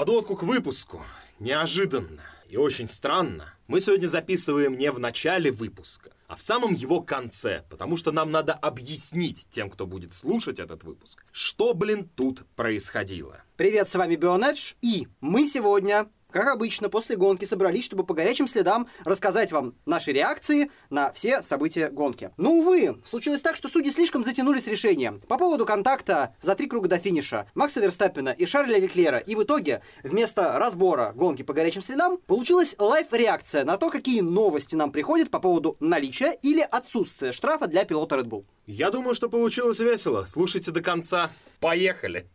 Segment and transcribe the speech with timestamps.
[0.00, 1.04] подводку к выпуску.
[1.40, 3.52] Неожиданно и очень странно.
[3.66, 8.30] Мы сегодня записываем не в начале выпуска, а в самом его конце, потому что нам
[8.30, 13.42] надо объяснить тем, кто будет слушать этот выпуск, что, блин, тут происходило.
[13.58, 18.48] Привет, с вами Бионедж, и мы сегодня как обычно, после гонки собрались, чтобы по горячим
[18.48, 22.30] следам рассказать вам наши реакции на все события гонки.
[22.36, 25.20] Но, увы, случилось так, что судьи слишком затянули с решением.
[25.28, 29.18] По поводу контакта за три круга до финиша Макса Верстаппина и Шарля Леклера.
[29.18, 34.74] И в итоге, вместо разбора гонки по горячим следам, получилась лайв-реакция на то, какие новости
[34.74, 38.44] нам приходят по поводу наличия или отсутствия штрафа для пилота Red Bull.
[38.66, 40.24] Я думаю, что получилось весело.
[40.26, 41.30] Слушайте до конца.
[41.60, 42.28] Поехали!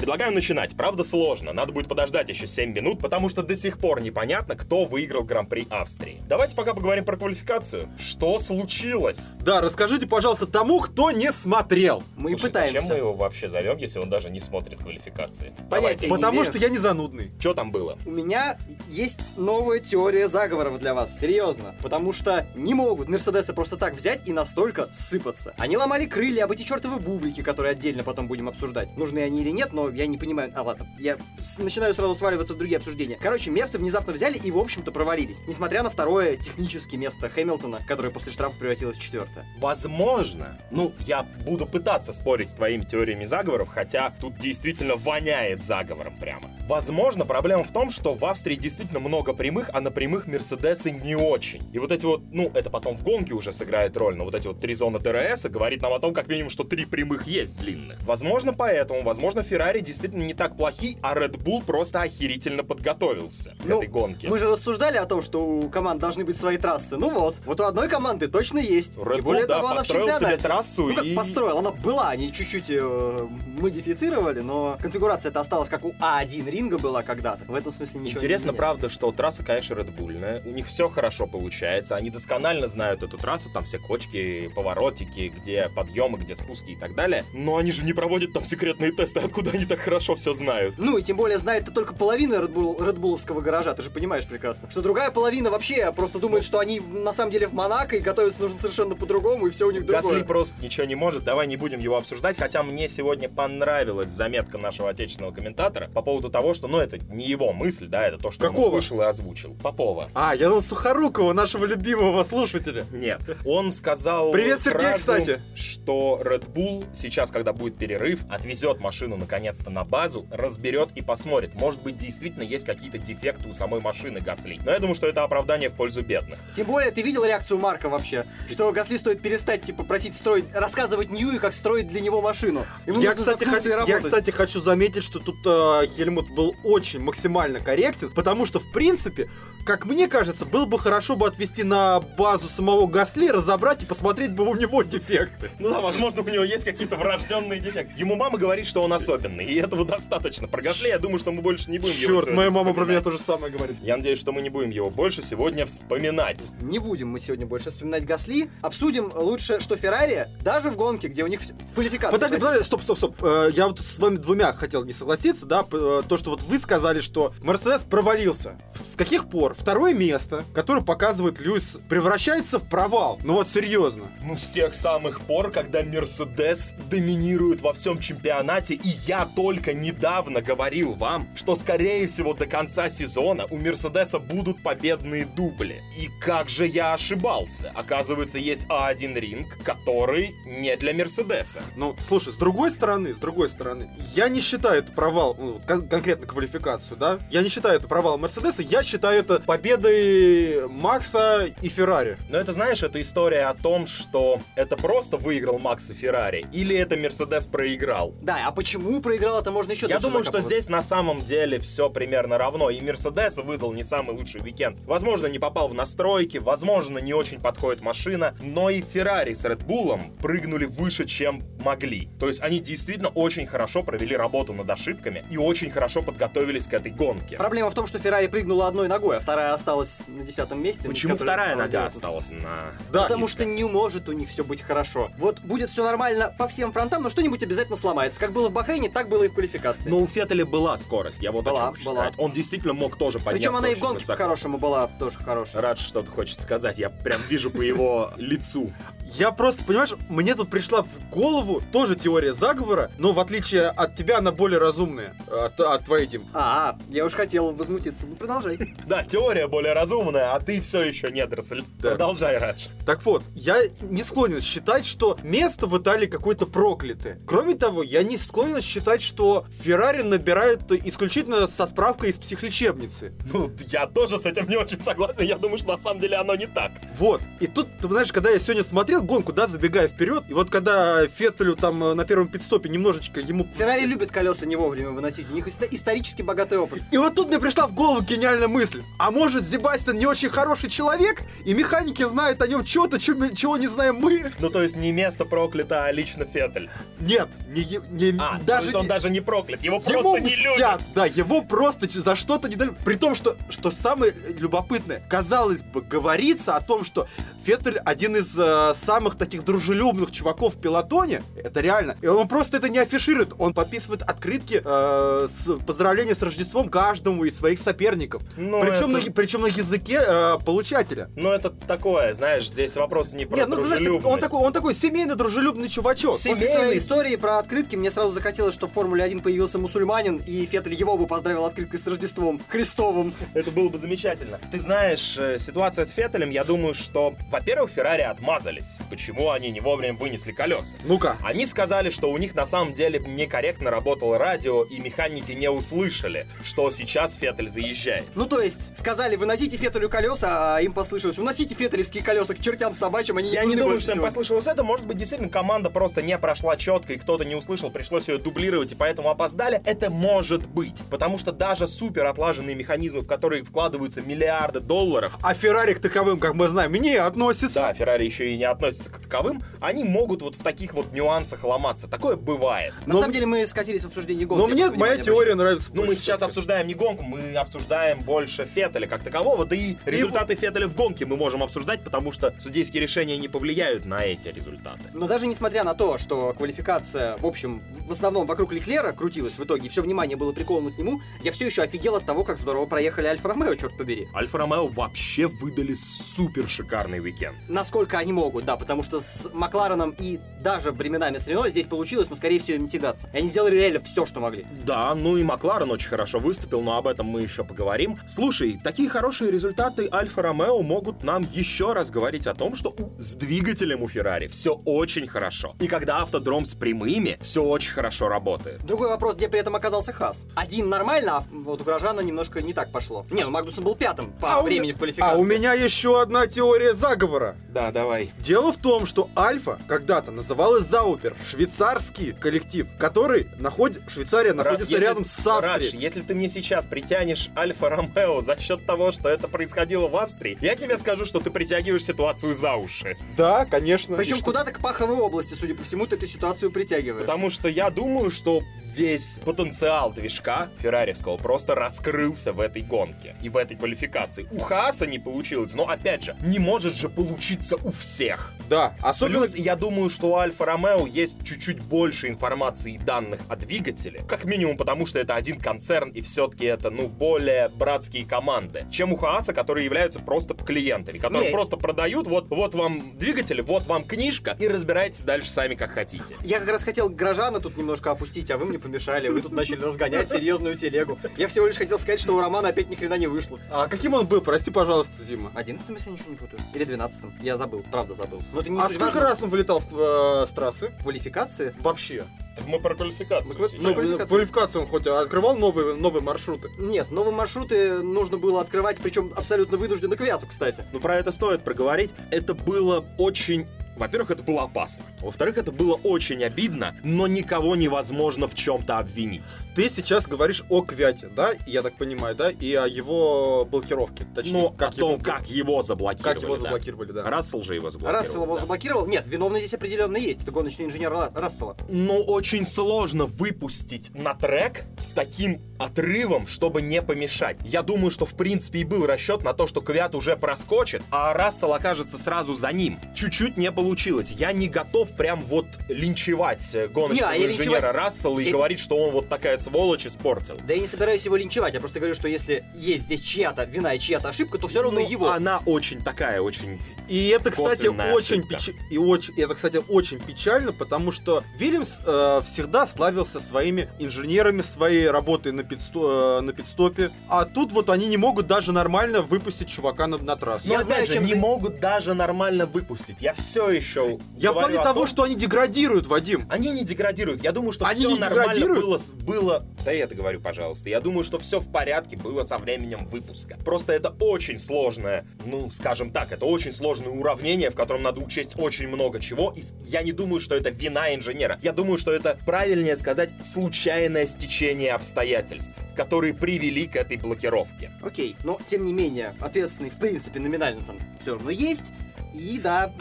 [0.00, 0.74] Предлагаю начинать.
[0.78, 1.52] Правда, сложно.
[1.52, 5.66] Надо будет подождать еще 7 минут, потому что до сих пор непонятно, кто выиграл Гран-при
[5.68, 6.22] Австрии.
[6.26, 7.86] Давайте пока поговорим про квалификацию.
[7.98, 9.28] Что случилось?
[9.40, 12.02] Да, расскажите, пожалуйста, тому, кто не смотрел.
[12.16, 12.80] Мы Слушай, пытаемся.
[12.80, 15.52] зачем мы его вообще зовем, если он даже не смотрит квалификации?
[15.68, 17.32] Понятия не Потому что я не занудный.
[17.38, 17.98] Что там было?
[18.06, 18.56] У меня
[18.88, 21.74] есть новая теория заговоров для вас, серьезно.
[21.82, 25.52] Потому что не могут Мерседесы просто так взять и настолько сыпаться.
[25.58, 28.96] Они ломали крылья об эти чертовы бублики, которые отдельно потом будем обсуждать.
[28.96, 30.52] Нужны они или нет, но я не понимаю.
[30.54, 31.18] А ладно, я
[31.58, 33.18] начинаю сразу сваливаться в другие обсуждения.
[33.20, 35.42] Короче, Мерсы внезапно взяли и, в общем-то, провалились.
[35.46, 39.44] Несмотря на второе технически место Хэмилтона, которое после штрафа превратилось в четвертое.
[39.58, 40.58] Возможно.
[40.70, 46.50] Ну, я буду пытаться спорить с твоими теориями заговоров, хотя тут действительно воняет заговором прямо.
[46.68, 51.16] Возможно, проблема в том, что в Австрии действительно много прямых, а на прямых Мерседесы не
[51.16, 51.62] очень.
[51.72, 54.46] И вот эти вот, ну, это потом в гонке уже сыграет роль, но вот эти
[54.46, 58.02] вот три зоны ДРС говорит нам о том, как минимум, что три прямых есть длинных.
[58.02, 63.64] Возможно, поэтому, возможно, Феррари действительно не так плохие, а Red Bull просто охерительно подготовился к
[63.64, 64.28] Ну, этой гонке.
[64.28, 66.96] Мы же рассуждали о том, что у команд должны быть свои трассы.
[66.96, 68.96] Ну вот, вот у одной команды точно есть.
[68.96, 70.42] Red и более Bull, да, того, она в построил себе чемпионате.
[70.42, 73.28] трассу Ну как и- построил, она была, они чуть-чуть э,
[73.60, 77.44] модифицировали, но конфигурация это осталась как у А1 ринга была когда-то.
[77.46, 80.42] В этом смысле ничего Интересно, не правда, что трасса, конечно, редбульная.
[80.44, 81.94] У них все хорошо получается.
[81.96, 86.94] Они досконально знают эту трассу, там все кочки, поворотики, где подъемы, где спуски и так
[86.94, 87.24] далее.
[87.34, 90.74] Но они же не проводят там секретные тесты, откуда они так хорошо все знают.
[90.78, 94.70] Ну и тем более знает это только половина Редбуловского гаража, ты же понимаешь прекрасно.
[94.70, 98.42] Что другая половина вообще просто думает, что они на самом деле в Монако и готовятся
[98.42, 100.02] нужно совершенно по-другому, и все у них другое.
[100.02, 104.58] Гасли просто ничего не может, давай не будем его обсуждать, хотя мне сегодня понравилась заметка
[104.58, 108.30] нашего отечественного комментатора по поводу того, что, ну, это не его мысль, да, это то,
[108.30, 108.68] что он Какого?
[108.68, 109.54] услышал и озвучил.
[109.62, 110.08] Попова.
[110.14, 112.84] А, я на Сухорукова, нашего любимого слушателя.
[112.90, 113.20] Нет.
[113.44, 115.42] Он сказал Привет, Сергей, фразу, кстати.
[115.54, 119.16] что Red Bull сейчас, когда будет перерыв, отвезет машину
[119.50, 121.54] наконец-то на базу, разберет и посмотрит.
[121.54, 124.60] Может быть, действительно есть какие-то дефекты у самой машины Гасли.
[124.64, 126.38] Но я думаю, что это оправдание в пользу бедных.
[126.54, 128.24] Тем более, ты видел реакцию Марка вообще?
[128.48, 132.66] Что Гасли стоит перестать, типа, просить строить, рассказывать Ньюи, как строить для него машину.
[132.86, 137.60] Ему Я кстати, хочу, я, кстати, хочу заметить, что тут э, Хельмут был очень максимально
[137.60, 139.28] корректен, потому что, в принципе,
[139.64, 144.32] как мне кажется, было бы хорошо бы отвезти на базу самого Гасли, разобрать и посмотреть
[144.32, 145.50] бы у него дефекты.
[145.58, 147.94] Ну да, возможно, у него есть какие-то врожденные дефекты.
[147.96, 150.48] Ему мама говорит, что он особенный, и этого достаточно.
[150.48, 153.00] Про Гасли я думаю, что мы больше не будем его Черт, моя мама про меня
[153.00, 153.04] вспоминать.
[153.04, 153.76] то же самое говорит.
[153.82, 156.40] Я надеюсь, что мы не будем его больше сегодня вспоминать.
[156.60, 158.50] Не будем мы сегодня больше вспоминать Гасли.
[158.62, 162.12] Обсудим лучше, что Феррари, даже в гонке, где у них в квалификации...
[162.12, 163.16] Подожди, подожди, стоп, стоп, стоп.
[163.22, 166.58] Э, Я вот с вами двумя хотел не согласиться, да, э, то, что вот вы
[166.58, 168.58] сказали, что Мерседес провалился.
[168.74, 173.18] С каких пор второе место, которое показывает Льюис, превращается в провал?
[173.24, 174.10] Ну вот серьезно.
[174.22, 180.40] Ну, с тех самых пор, когда Мерседес доминирует во всем чемпионате, и я только недавно
[180.40, 185.82] говорил вам, что, скорее всего, до конца сезона у Мерседеса будут победные дубли.
[185.98, 187.72] И как же я ошибался?
[187.74, 191.60] Оказывается, есть А1 ринг, который не для Мерседеса.
[191.76, 195.88] Ну, слушай, с другой стороны, с другой стороны, я не считаю это провал, ну, кон-
[195.88, 197.18] конкретно квалификацию, да?
[197.30, 202.18] Я не считаю это провал Мерседеса, я считаю это победой Макса и Феррари.
[202.28, 206.76] Но это, знаешь, это история о том, что это просто выиграл Макс и Феррари, или
[206.76, 208.14] это Мерседес проиграл.
[208.20, 211.90] Да, а почему проиграл, это можно еще Я думаю, что здесь на самом деле все
[211.90, 212.70] примерно равно.
[212.70, 214.78] И Мерседес выдал не самый лучший уикенд.
[214.86, 219.66] Возможно, не попал в настройки, возможно, не очень подходит машина, но и Феррари с Red
[219.66, 222.08] Bull прыгнули выше, чем могли.
[222.18, 226.74] То есть они действительно очень хорошо провели работу над ошибками и очень хорошо подготовились к
[226.74, 227.36] этой гонке.
[227.36, 230.88] Проблема в том, что Феррари прыгнула одной ногой, а вторая осталась на десятом месте.
[230.88, 232.72] Почему которая вторая делает- осталась на...
[232.92, 233.42] Да, Потому низко?
[233.42, 235.10] что не может у них все быть хорошо.
[235.18, 238.18] Вот будет все нормально по всем фронтам, но что-нибудь обязательно сломается.
[238.20, 239.88] Как было в Бахрейне, так было и в квалификации.
[239.88, 242.00] Но у Феттеля была скорость, я вот Была, о чем хочу была.
[242.02, 242.14] сказать.
[242.18, 245.62] Он действительно мог тоже подняться Причем она и в гонке по-хорошему была тоже хорошая.
[245.62, 246.78] Рад, что-то хочет сказать.
[246.78, 248.72] Я прям вижу по его лицу.
[249.12, 253.96] Я просто, понимаешь, мне тут пришла в голову тоже теория заговора, но в отличие от
[253.96, 255.16] тебя она более разумная.
[255.30, 256.28] От, от твоей, Дим.
[256.32, 258.06] А, я уж хотел возмутиться.
[258.06, 258.58] Ну, продолжай.
[258.86, 261.62] Да, теория более разумная, а ты все еще недоросль.
[261.78, 261.90] Да.
[261.90, 262.66] Продолжай, Радж.
[262.84, 267.20] Так вот, я не склонен считать, что место в Италии какое-то проклятое.
[267.26, 273.12] Кроме того, я не склонен считать, что Феррари набирают исключительно со справкой из психлечебницы.
[273.32, 275.22] Ну, я тоже с этим не очень согласен.
[275.22, 276.72] Я думаю, что на самом деле оно не так.
[276.98, 277.22] Вот.
[277.38, 281.06] И тут, ты знаешь, когда я сегодня смотрел гонку, да, забегая вперед, и вот когда
[281.06, 283.46] Феттелю там э, на первом пидстопе немножечко ему...
[283.56, 285.30] Феррари любит колеса не вовремя выносить.
[285.30, 286.82] У них исторически богатый опыт.
[286.90, 288.82] И вот тут мне пришла в голову гениальная мысль.
[288.98, 293.66] А может, Зебастьян не очень хороший человек, и механики знают о нем чего-то, чего не
[293.66, 294.30] знаем мы?
[294.38, 296.68] Ну, то есть не место проклято, а лично Феттель.
[297.00, 300.16] Нет, не, не- А, то даже есть он не- даже не проклят, его просто Ему
[300.18, 300.52] не любят.
[300.54, 302.70] мстят, да, его просто за что-то не дали.
[302.84, 307.08] При том, что, что самое любопытное, казалось бы, говорится о том, что
[307.44, 311.96] Феттель один из э, самых таких дружелюбных чуваков в пилотоне, это реально.
[312.02, 317.24] И он просто это не афиширует, он подписывает открытки э, с поздравления с Рождеством каждому
[317.24, 318.20] из своих соперников.
[318.36, 321.08] Ну, причем, это- на, причем на языке э, получателя.
[321.14, 324.06] Ну, это такое, знаешь, здесь вопрос не про Нет, ну, знаешь, дружелюбность.
[324.12, 326.16] он такой, он такой семейно дружелюбный чувачок.
[326.16, 326.64] Семей- После Семейный.
[326.64, 330.74] твоей истории про открытки мне сразу захотелось, чтобы в Формуле 1 появился мусульманин, и Феттель
[330.74, 333.14] его бы поздравил открыткой с Рождеством Христовым.
[333.34, 334.40] Это было бы замечательно.
[334.50, 338.69] Ты знаешь, э, ситуация с Феттелем, я думаю, что, во-первых, Феррари отмазались.
[338.88, 340.76] Почему они не вовремя вынесли колеса?
[340.84, 341.16] Ну-ка.
[341.24, 346.26] Они сказали, что у них на самом деле некорректно работало радио, и механики не услышали,
[346.44, 348.04] что сейчас Феттель заезжает.
[348.14, 352.74] Ну, то есть, сказали, выносите Феттелю колеса, а им послышалось, уносите феттелевские колеса к чертям
[352.74, 354.06] собачьим, они Я нужны не думаю, что им всего».
[354.06, 354.62] послышалось это.
[354.64, 358.72] Может быть, действительно, команда просто не прошла четко, и кто-то не услышал, пришлось ее дублировать,
[358.72, 359.60] и поэтому опоздали.
[359.64, 360.82] Это может быть.
[360.90, 366.18] Потому что даже супер отлаженные механизмы, в которые вкладываются миллиарды долларов, А Феррари к таковым,
[366.20, 367.54] как мы знаем, не относится.
[367.60, 371.44] да, Феррари еще и не относится к таковым, они могут вот в таких вот нюансах
[371.44, 371.88] ломаться.
[371.88, 372.74] Такое бывает.
[372.86, 374.40] На Но- самом деле мы скатились в обсуждение гонки.
[374.40, 375.70] Но мне моя теория нравится.
[375.72, 380.34] Ну, мы сейчас обсуждаем не гонку, мы обсуждаем больше Феттеля как такового, да и результаты
[380.34, 384.82] Феттеля в гонке мы можем обсуждать, потому что судейские решения не повлияют на эти результаты.
[384.92, 389.44] Но даже несмотря на то, что квалификация, в общем, в основном вокруг Леклера крутилась в
[389.44, 392.66] итоге, все внимание было приковано к нему, я все еще офигел от того, как здорово
[392.66, 394.06] проехали Альфа-Ромео, черт побери.
[394.14, 397.36] Альфа-Ромео вообще выдали супер шикарный уикенд.
[397.48, 402.10] Насколько они могут, да, потому что с Маклареном и даже временами с Рено здесь получилось,
[402.10, 403.08] но скорее всего им тягаться.
[403.12, 404.44] И они сделали реально все, что могли.
[404.66, 408.00] Да, ну и Макларен очень хорошо выступил, но об этом мы еще поговорим.
[408.08, 413.14] Слушай, такие хорошие результаты Альфа-Ромео могут нам еще раз говорить о том, что у- с
[413.14, 415.54] двигателем у Феррари все очень хорошо.
[415.60, 418.64] И когда автодром с прямыми, все очень хорошо работает.
[418.64, 420.26] Другой вопрос, где при этом оказался Хас.
[420.34, 423.06] Один нормально, а вот у Грожана немножко не так пошло.
[423.12, 425.14] Не, ну Магнусон был пятым по А у времени ме- в квалификации.
[425.16, 427.36] А у меня еще одна теория заговора.
[427.50, 428.10] Да, давай.
[428.18, 434.84] Дело в том, что Альфа когда-то называлась Заупер, швейцарский коллектив, который находит, Швейцария находится Если-
[434.84, 435.82] рядом с Радж, Австрией.
[435.82, 440.54] если ты мне сейчас притянешь Альфа-Ромео за счет того, что это происходило в Австрии, я
[440.56, 442.96] тебе скажу, что ты притягиваешь ситуацию за уши.
[443.16, 443.96] Да, конечно.
[443.96, 447.02] Причем куда-то к паховой области, судя по всему, ты эту ситуацию притягиваешь.
[447.06, 448.40] Потому что я думаю, что
[448.74, 454.28] весь потенциал движка феррариевского просто раскрылся в этой гонке и в этой квалификации.
[454.30, 458.29] У Хааса не получилось, но опять же, не может же получиться у всех.
[458.48, 459.20] Да, особенно...
[459.20, 464.02] Плюс, я думаю, что у Альфа Ромео есть чуть-чуть больше информации и данных о двигателе.
[464.08, 468.92] Как минимум, потому что это один концерн, и все-таки это, ну, более братские команды, чем
[468.92, 471.32] у Хааса, которые являются просто клиентами, которые Не.
[471.32, 476.16] просто продают, вот, вот вам двигатель, вот вам книжка, и разбирайтесь дальше сами, как хотите.
[476.22, 479.08] Я как раз хотел Грожана тут немножко опустить, а вы мне помешали.
[479.08, 480.98] Вы тут начали разгонять серьезную телегу.
[481.16, 483.38] Я всего лишь хотел сказать, что у Романа опять ни хрена не вышло.
[483.50, 484.20] А каким он был?
[484.20, 485.30] Прости, пожалуйста, Дима.
[485.34, 486.42] Одиннадцатым, если я ничего не путаю.
[486.54, 487.14] Или двенадцатым.
[487.22, 488.19] Я забыл, правда забыл.
[488.32, 489.00] Но это не А сколько важно.
[489.00, 490.72] раз он вылетал в, э, с трассы?
[490.82, 491.54] Квалификации?
[491.60, 492.04] Вообще.
[492.36, 494.08] Так мы про квалификацию Мы- мы- Ну, квалификацию.
[494.08, 496.48] квалификацию он хоть открывал новые, новые маршруты?
[496.58, 500.64] Нет, новые маршруты нужно было открывать, причем абсолютно вынужденно к Вяту, кстати.
[500.72, 501.90] Ну, про это стоит проговорить.
[502.10, 503.46] Это было очень...
[503.76, 504.84] Во-первых, это было опасно.
[505.00, 509.34] Во-вторых, это было очень обидно, но никого невозможно в чем-то обвинить.
[509.54, 511.32] Ты сейчас говоришь о Квяте, да?
[511.46, 512.30] Я так понимаю, да?
[512.30, 514.06] И о его блокировке.
[514.14, 516.14] Точнее, Ну, как о том, его, как его заблокировали.
[516.14, 516.40] как его да.
[516.42, 517.02] заблокировали, да.
[517.10, 518.02] Рассел же его заблокировал.
[518.02, 518.40] Рассел его да.
[518.40, 518.86] заблокировал.
[518.86, 520.22] Нет, виновный здесь определенно есть.
[520.22, 521.56] Это гоночный инженер Ла- Рассела.
[521.68, 527.36] Ну, очень сложно выпустить на трек с таким отрывом, чтобы не помешать.
[527.44, 531.12] Я думаю, что в принципе и был расчет на то, что Квят уже проскочит, а
[531.12, 532.78] Рассел окажется сразу за ним.
[532.94, 534.10] Чуть-чуть не получилось.
[534.10, 537.32] Я не готов прям вот линчевать э, гоночного Не, а инженера
[537.72, 540.38] линчевать- Рассела и Я- говорить, что он вот такая сволочь испортил.
[540.46, 543.74] Да я не собираюсь его линчевать, я просто говорю, что если есть здесь чья-то вина
[543.74, 545.10] и чья-то ошибка, то все равно Ну, его.
[545.10, 546.60] Она очень такая, очень...
[546.88, 551.78] И это, кстати, очень печ- и очень, и это, кстати, очень печально, потому что Вильямс
[551.86, 557.70] э, всегда славился своими инженерами, своей работой на, пидсто- э, на пидстопе, а тут вот
[557.70, 560.48] они не могут даже нормально выпустить чувака на, на трассу.
[560.48, 563.00] Я опять знаю, же, чем не за- могут даже нормально выпустить.
[563.00, 566.26] Я все еще Я в плане о того, том, что они деградируют, Вадим.
[566.28, 567.22] Они не деградируют.
[567.22, 568.64] Я думаю, что Они все не нормально деградируют?
[568.64, 568.90] было, с-
[569.30, 569.46] было...
[569.64, 570.68] Да я это говорю, пожалуйста.
[570.68, 573.38] Я думаю, что все в порядке было со временем выпуска.
[573.44, 578.38] Просто это очень сложное, ну, скажем так, это очень сложное уравнение, в котором надо учесть
[578.38, 579.32] очень много чего.
[579.36, 581.38] И я не думаю, что это вина инженера.
[581.42, 587.70] Я думаю, что это правильнее сказать случайное стечение обстоятельств, которые привели к этой блокировке.
[587.82, 591.72] Окей, но тем не менее, ответственный, в принципе, номинально там все равно есть.
[592.14, 592.72] И да,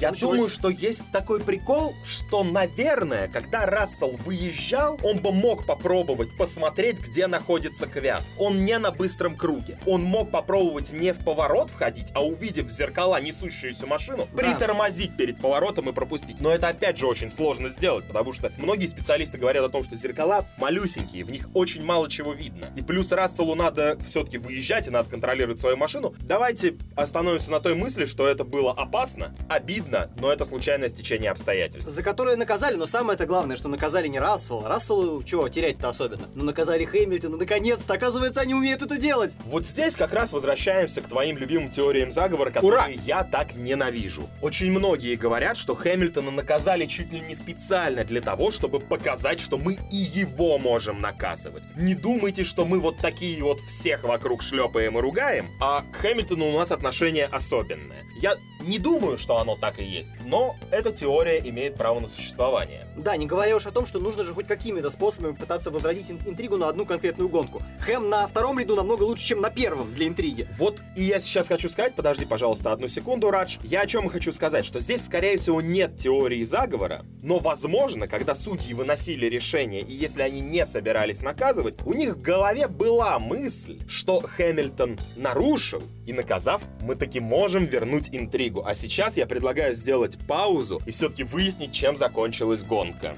[0.00, 5.66] Я Началось- думаю, что есть такой прикол, что, наверное, когда Рассел выезжал, он бы мог
[5.66, 8.22] попробовать посмотреть, где находится Квят.
[8.38, 9.78] Он не на быстром круге.
[9.86, 14.38] Он мог попробовать не в поворот входить, а увидев в зеркала несущуюся машину, Да.
[14.42, 16.40] притормозить перед поворотом и пропустить.
[16.40, 19.96] Но это опять же очень сложно сделать, потому что многие специалисты говорят о том, что
[19.96, 22.72] зеркала малюсенькие, в них очень мало чего видно.
[22.74, 26.14] И плюс Расселу надо все-таки выезжать и надо контролировать свою машину.
[26.20, 31.92] Давайте остановимся на той мысли, что это было опасно, обидно, но это случайное стечение обстоятельств.
[31.92, 34.68] за которое наказали, но самое-то главное, что наказали не Рассела.
[34.68, 36.28] Расселу чего терять-то особенно?
[36.34, 39.36] Ну наказали Хэмилтона, наконец-то, оказывается, они умеют это делать.
[39.44, 44.28] Вот здесь как раз возвращаемся к твоим любимым теориям заговора, которые я так ненавижу.
[44.42, 49.58] Очень многие говорят, что Хэмилтона наказали чуть ли не специально для того, чтобы показать, что
[49.58, 51.62] мы и его можем наказывать.
[51.76, 56.48] Не думайте, что мы вот такие вот всех вокруг шлепаем и ругаем, а к Хэмилтону
[56.48, 58.04] у нас отношение особенное.
[58.20, 62.86] Я не думаю, что оно так и есть, но эта теория имеет право на существование.
[62.94, 66.20] Да, не говоря уж о том, что нужно же хоть какими-то способами пытаться возродить ин-
[66.26, 67.62] интригу на одну конкретную гонку.
[67.80, 70.46] Хэм на втором ряду намного лучше, чем на первом для интриги.
[70.58, 73.56] Вот и я сейчас хочу сказать, подожди, пожалуйста, одну секунду, Радж.
[73.62, 78.34] Я о чем хочу сказать, что здесь, скорее всего, нет теории заговора, но, возможно, когда
[78.34, 83.78] судьи выносили решение, и если они не собирались наказывать, у них в голове была мысль,
[83.88, 88.62] что Хэмилтон нарушил, и наказав, мы таки можем вернуть интригу.
[88.64, 93.16] А сейчас я предлагаю сделать паузу и все-таки выяснить, чем закончилась гонка.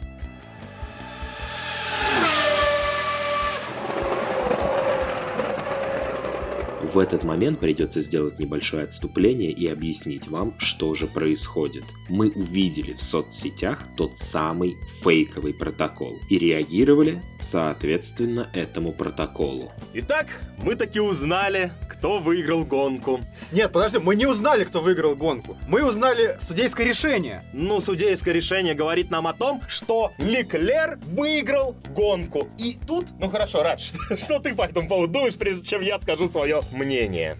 [6.92, 11.84] В этот момент придется сделать небольшое отступление и объяснить вам, что же происходит.
[12.10, 19.72] Мы увидели в соцсетях тот самый фейковый протокол и реагировали соответственно этому протоколу.
[19.94, 20.26] Итак,
[20.58, 23.20] мы таки узнали, кто выиграл гонку.
[23.52, 25.56] Нет, подожди, мы не узнали, кто выиграл гонку.
[25.68, 27.46] Мы узнали судейское решение.
[27.54, 32.48] Ну, судейское решение говорит нам о том, что Леклер выиграл гонку.
[32.58, 36.28] И тут, ну хорошо, Радж, что, ты по этому поводу думаешь, прежде чем я скажу
[36.28, 36.81] свое мнение?
[36.82, 37.36] мнение.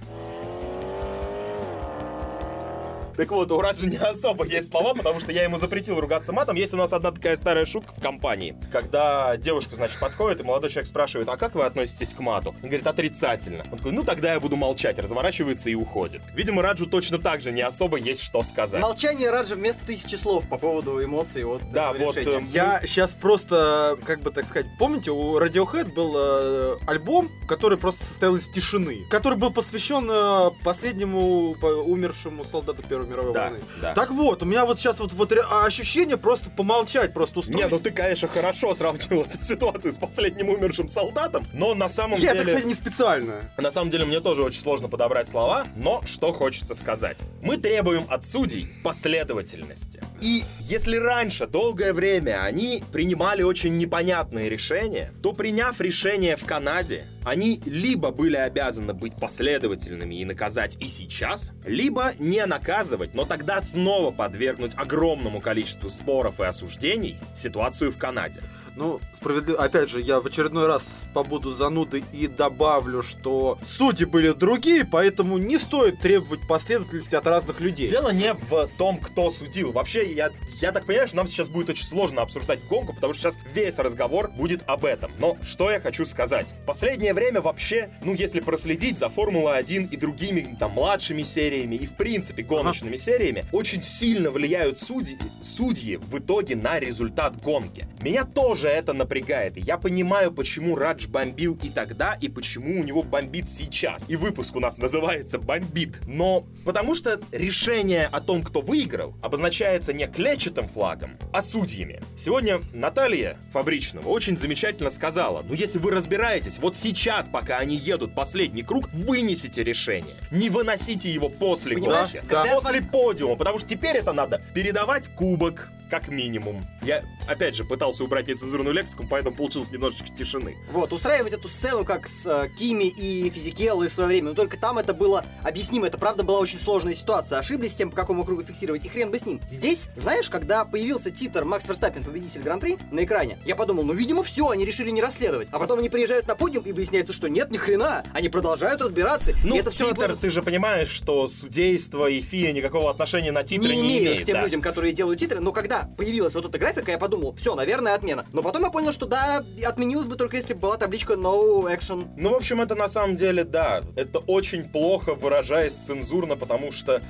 [3.17, 6.57] Так вот, у Раджа не особо есть слова, потому что я ему запретил ругаться матом.
[6.57, 10.71] Есть у нас одна такая старая шутка в компании, когда девушка, значит, подходит, и молодой
[10.71, 12.51] человек спрашивает, а как вы относитесь к мату?
[12.51, 13.65] Он говорит, отрицательно.
[13.71, 16.23] Он такой, ну тогда я буду молчать, разворачивается и уходит.
[16.35, 18.81] Видимо, Раджу точно так же не особо есть что сказать.
[18.81, 23.99] Молчание Раджа вместо тысячи слов по поводу эмоций от Да, вот, эм, Я сейчас просто,
[24.07, 29.05] как бы так сказать, помните, у Radiohead был э, альбом, который просто состоял из тишины,
[29.11, 33.65] который был посвящен э, последнему по- умершему солдату Первой мировой Да, войны.
[33.81, 33.95] да.
[33.95, 37.59] Так вот, у меня вот сейчас вот, вот ре- ощущение просто помолчать, просто устроить.
[37.59, 42.19] Не, ну ты, конечно, хорошо сравнил эту ситуацию с последним умершим солдатом, но на самом
[42.19, 42.47] Я, деле...
[42.47, 43.43] кстати, не специально.
[43.57, 47.19] На самом деле мне тоже очень сложно подобрать слова, но что хочется сказать.
[47.43, 50.01] Мы требуем от судей последовательности.
[50.21, 57.07] И если раньше долгое время они принимали очень непонятные решения, то приняв решение в Канаде,
[57.25, 63.61] они либо были обязаны быть последовательными и наказать и сейчас, либо не наказывать, но тогда
[63.61, 68.43] снова подвергнуть огромному количеству споров и осуждений ситуацию в Канаде.
[68.75, 74.33] Ну, справедливо, опять же, я в очередной раз побуду занудой и добавлю, что судьи были
[74.33, 77.89] другие, поэтому не стоит требовать последовательности от разных людей.
[77.89, 79.73] Дело не в том, кто судил.
[79.73, 80.31] Вообще, я,
[80.61, 83.79] я так понимаю, что нам сейчас будет очень сложно обсуждать гонку, потому что сейчас весь
[83.79, 85.13] разговор будет об этом.
[85.19, 86.55] Но что я хочу сказать?
[86.67, 91.95] Последнее время вообще, ну, если проследить за Формулой-1 и другими там младшими сериями и, в
[91.95, 92.43] принципе,
[92.83, 97.87] гоночными сериями, очень сильно влияют судьи, судьи в итоге на результат гонки.
[98.01, 103.03] Меня тоже это напрягает, я понимаю, почему Радж бомбил и тогда, и почему у него
[103.03, 104.09] бомбит сейчас.
[104.09, 106.01] И выпуск у нас называется «Бомбит».
[106.07, 112.01] Но потому что решение о том, кто выиграл, обозначается не клетчатым флагом, а судьями.
[112.17, 118.15] Сегодня Наталья Фабричного очень замечательно сказала, ну если вы разбираетесь, вот сейчас, пока они едут
[118.15, 120.17] последний круг, вынесите решение.
[120.31, 124.41] Не выносите его после Понимаешь, гонки, когда я после подиума, потому что теперь это надо
[124.55, 126.65] передавать кубок, как минимум.
[126.81, 130.57] Я, опять же, пытался убрать нецензурную лексику, поэтому получилось немножечко тишины.
[130.71, 134.57] Вот, устраивать эту сцену, как с э, Кими и Физикеллой в свое время, но только
[134.57, 137.39] там это было объяснимо, это правда была очень сложная ситуация.
[137.39, 139.43] Ошиблись с тем, по какому кругу фиксировать, и хрен бы с ним.
[139.51, 144.23] Здесь, знаешь, когда появился титр Макс Верстаппин, победитель Гран-при, на экране, я подумал, ну, видимо,
[144.23, 145.49] все, они решили не расследовать.
[145.51, 149.35] А потом они приезжают на подиум, и выясняется, что нет, ни хрена, они продолжают разбираться,
[149.45, 153.43] Ну, и это все титр, ты же понимаешь, что судейство и ФИА никакого отношения на
[153.43, 154.23] титры не, не, имеют имеет.
[154.23, 154.45] к тем да.
[154.45, 158.27] людям, которые делают титры, но когда появилась вот эта графика, я подумал, все, наверное, отмена.
[158.33, 162.09] Но потом я понял, что да, отменилось бы только если бы была табличка No Action.
[162.17, 167.03] Ну, в общем, это на самом деле, да, это очень плохо выражаясь цензурно, потому что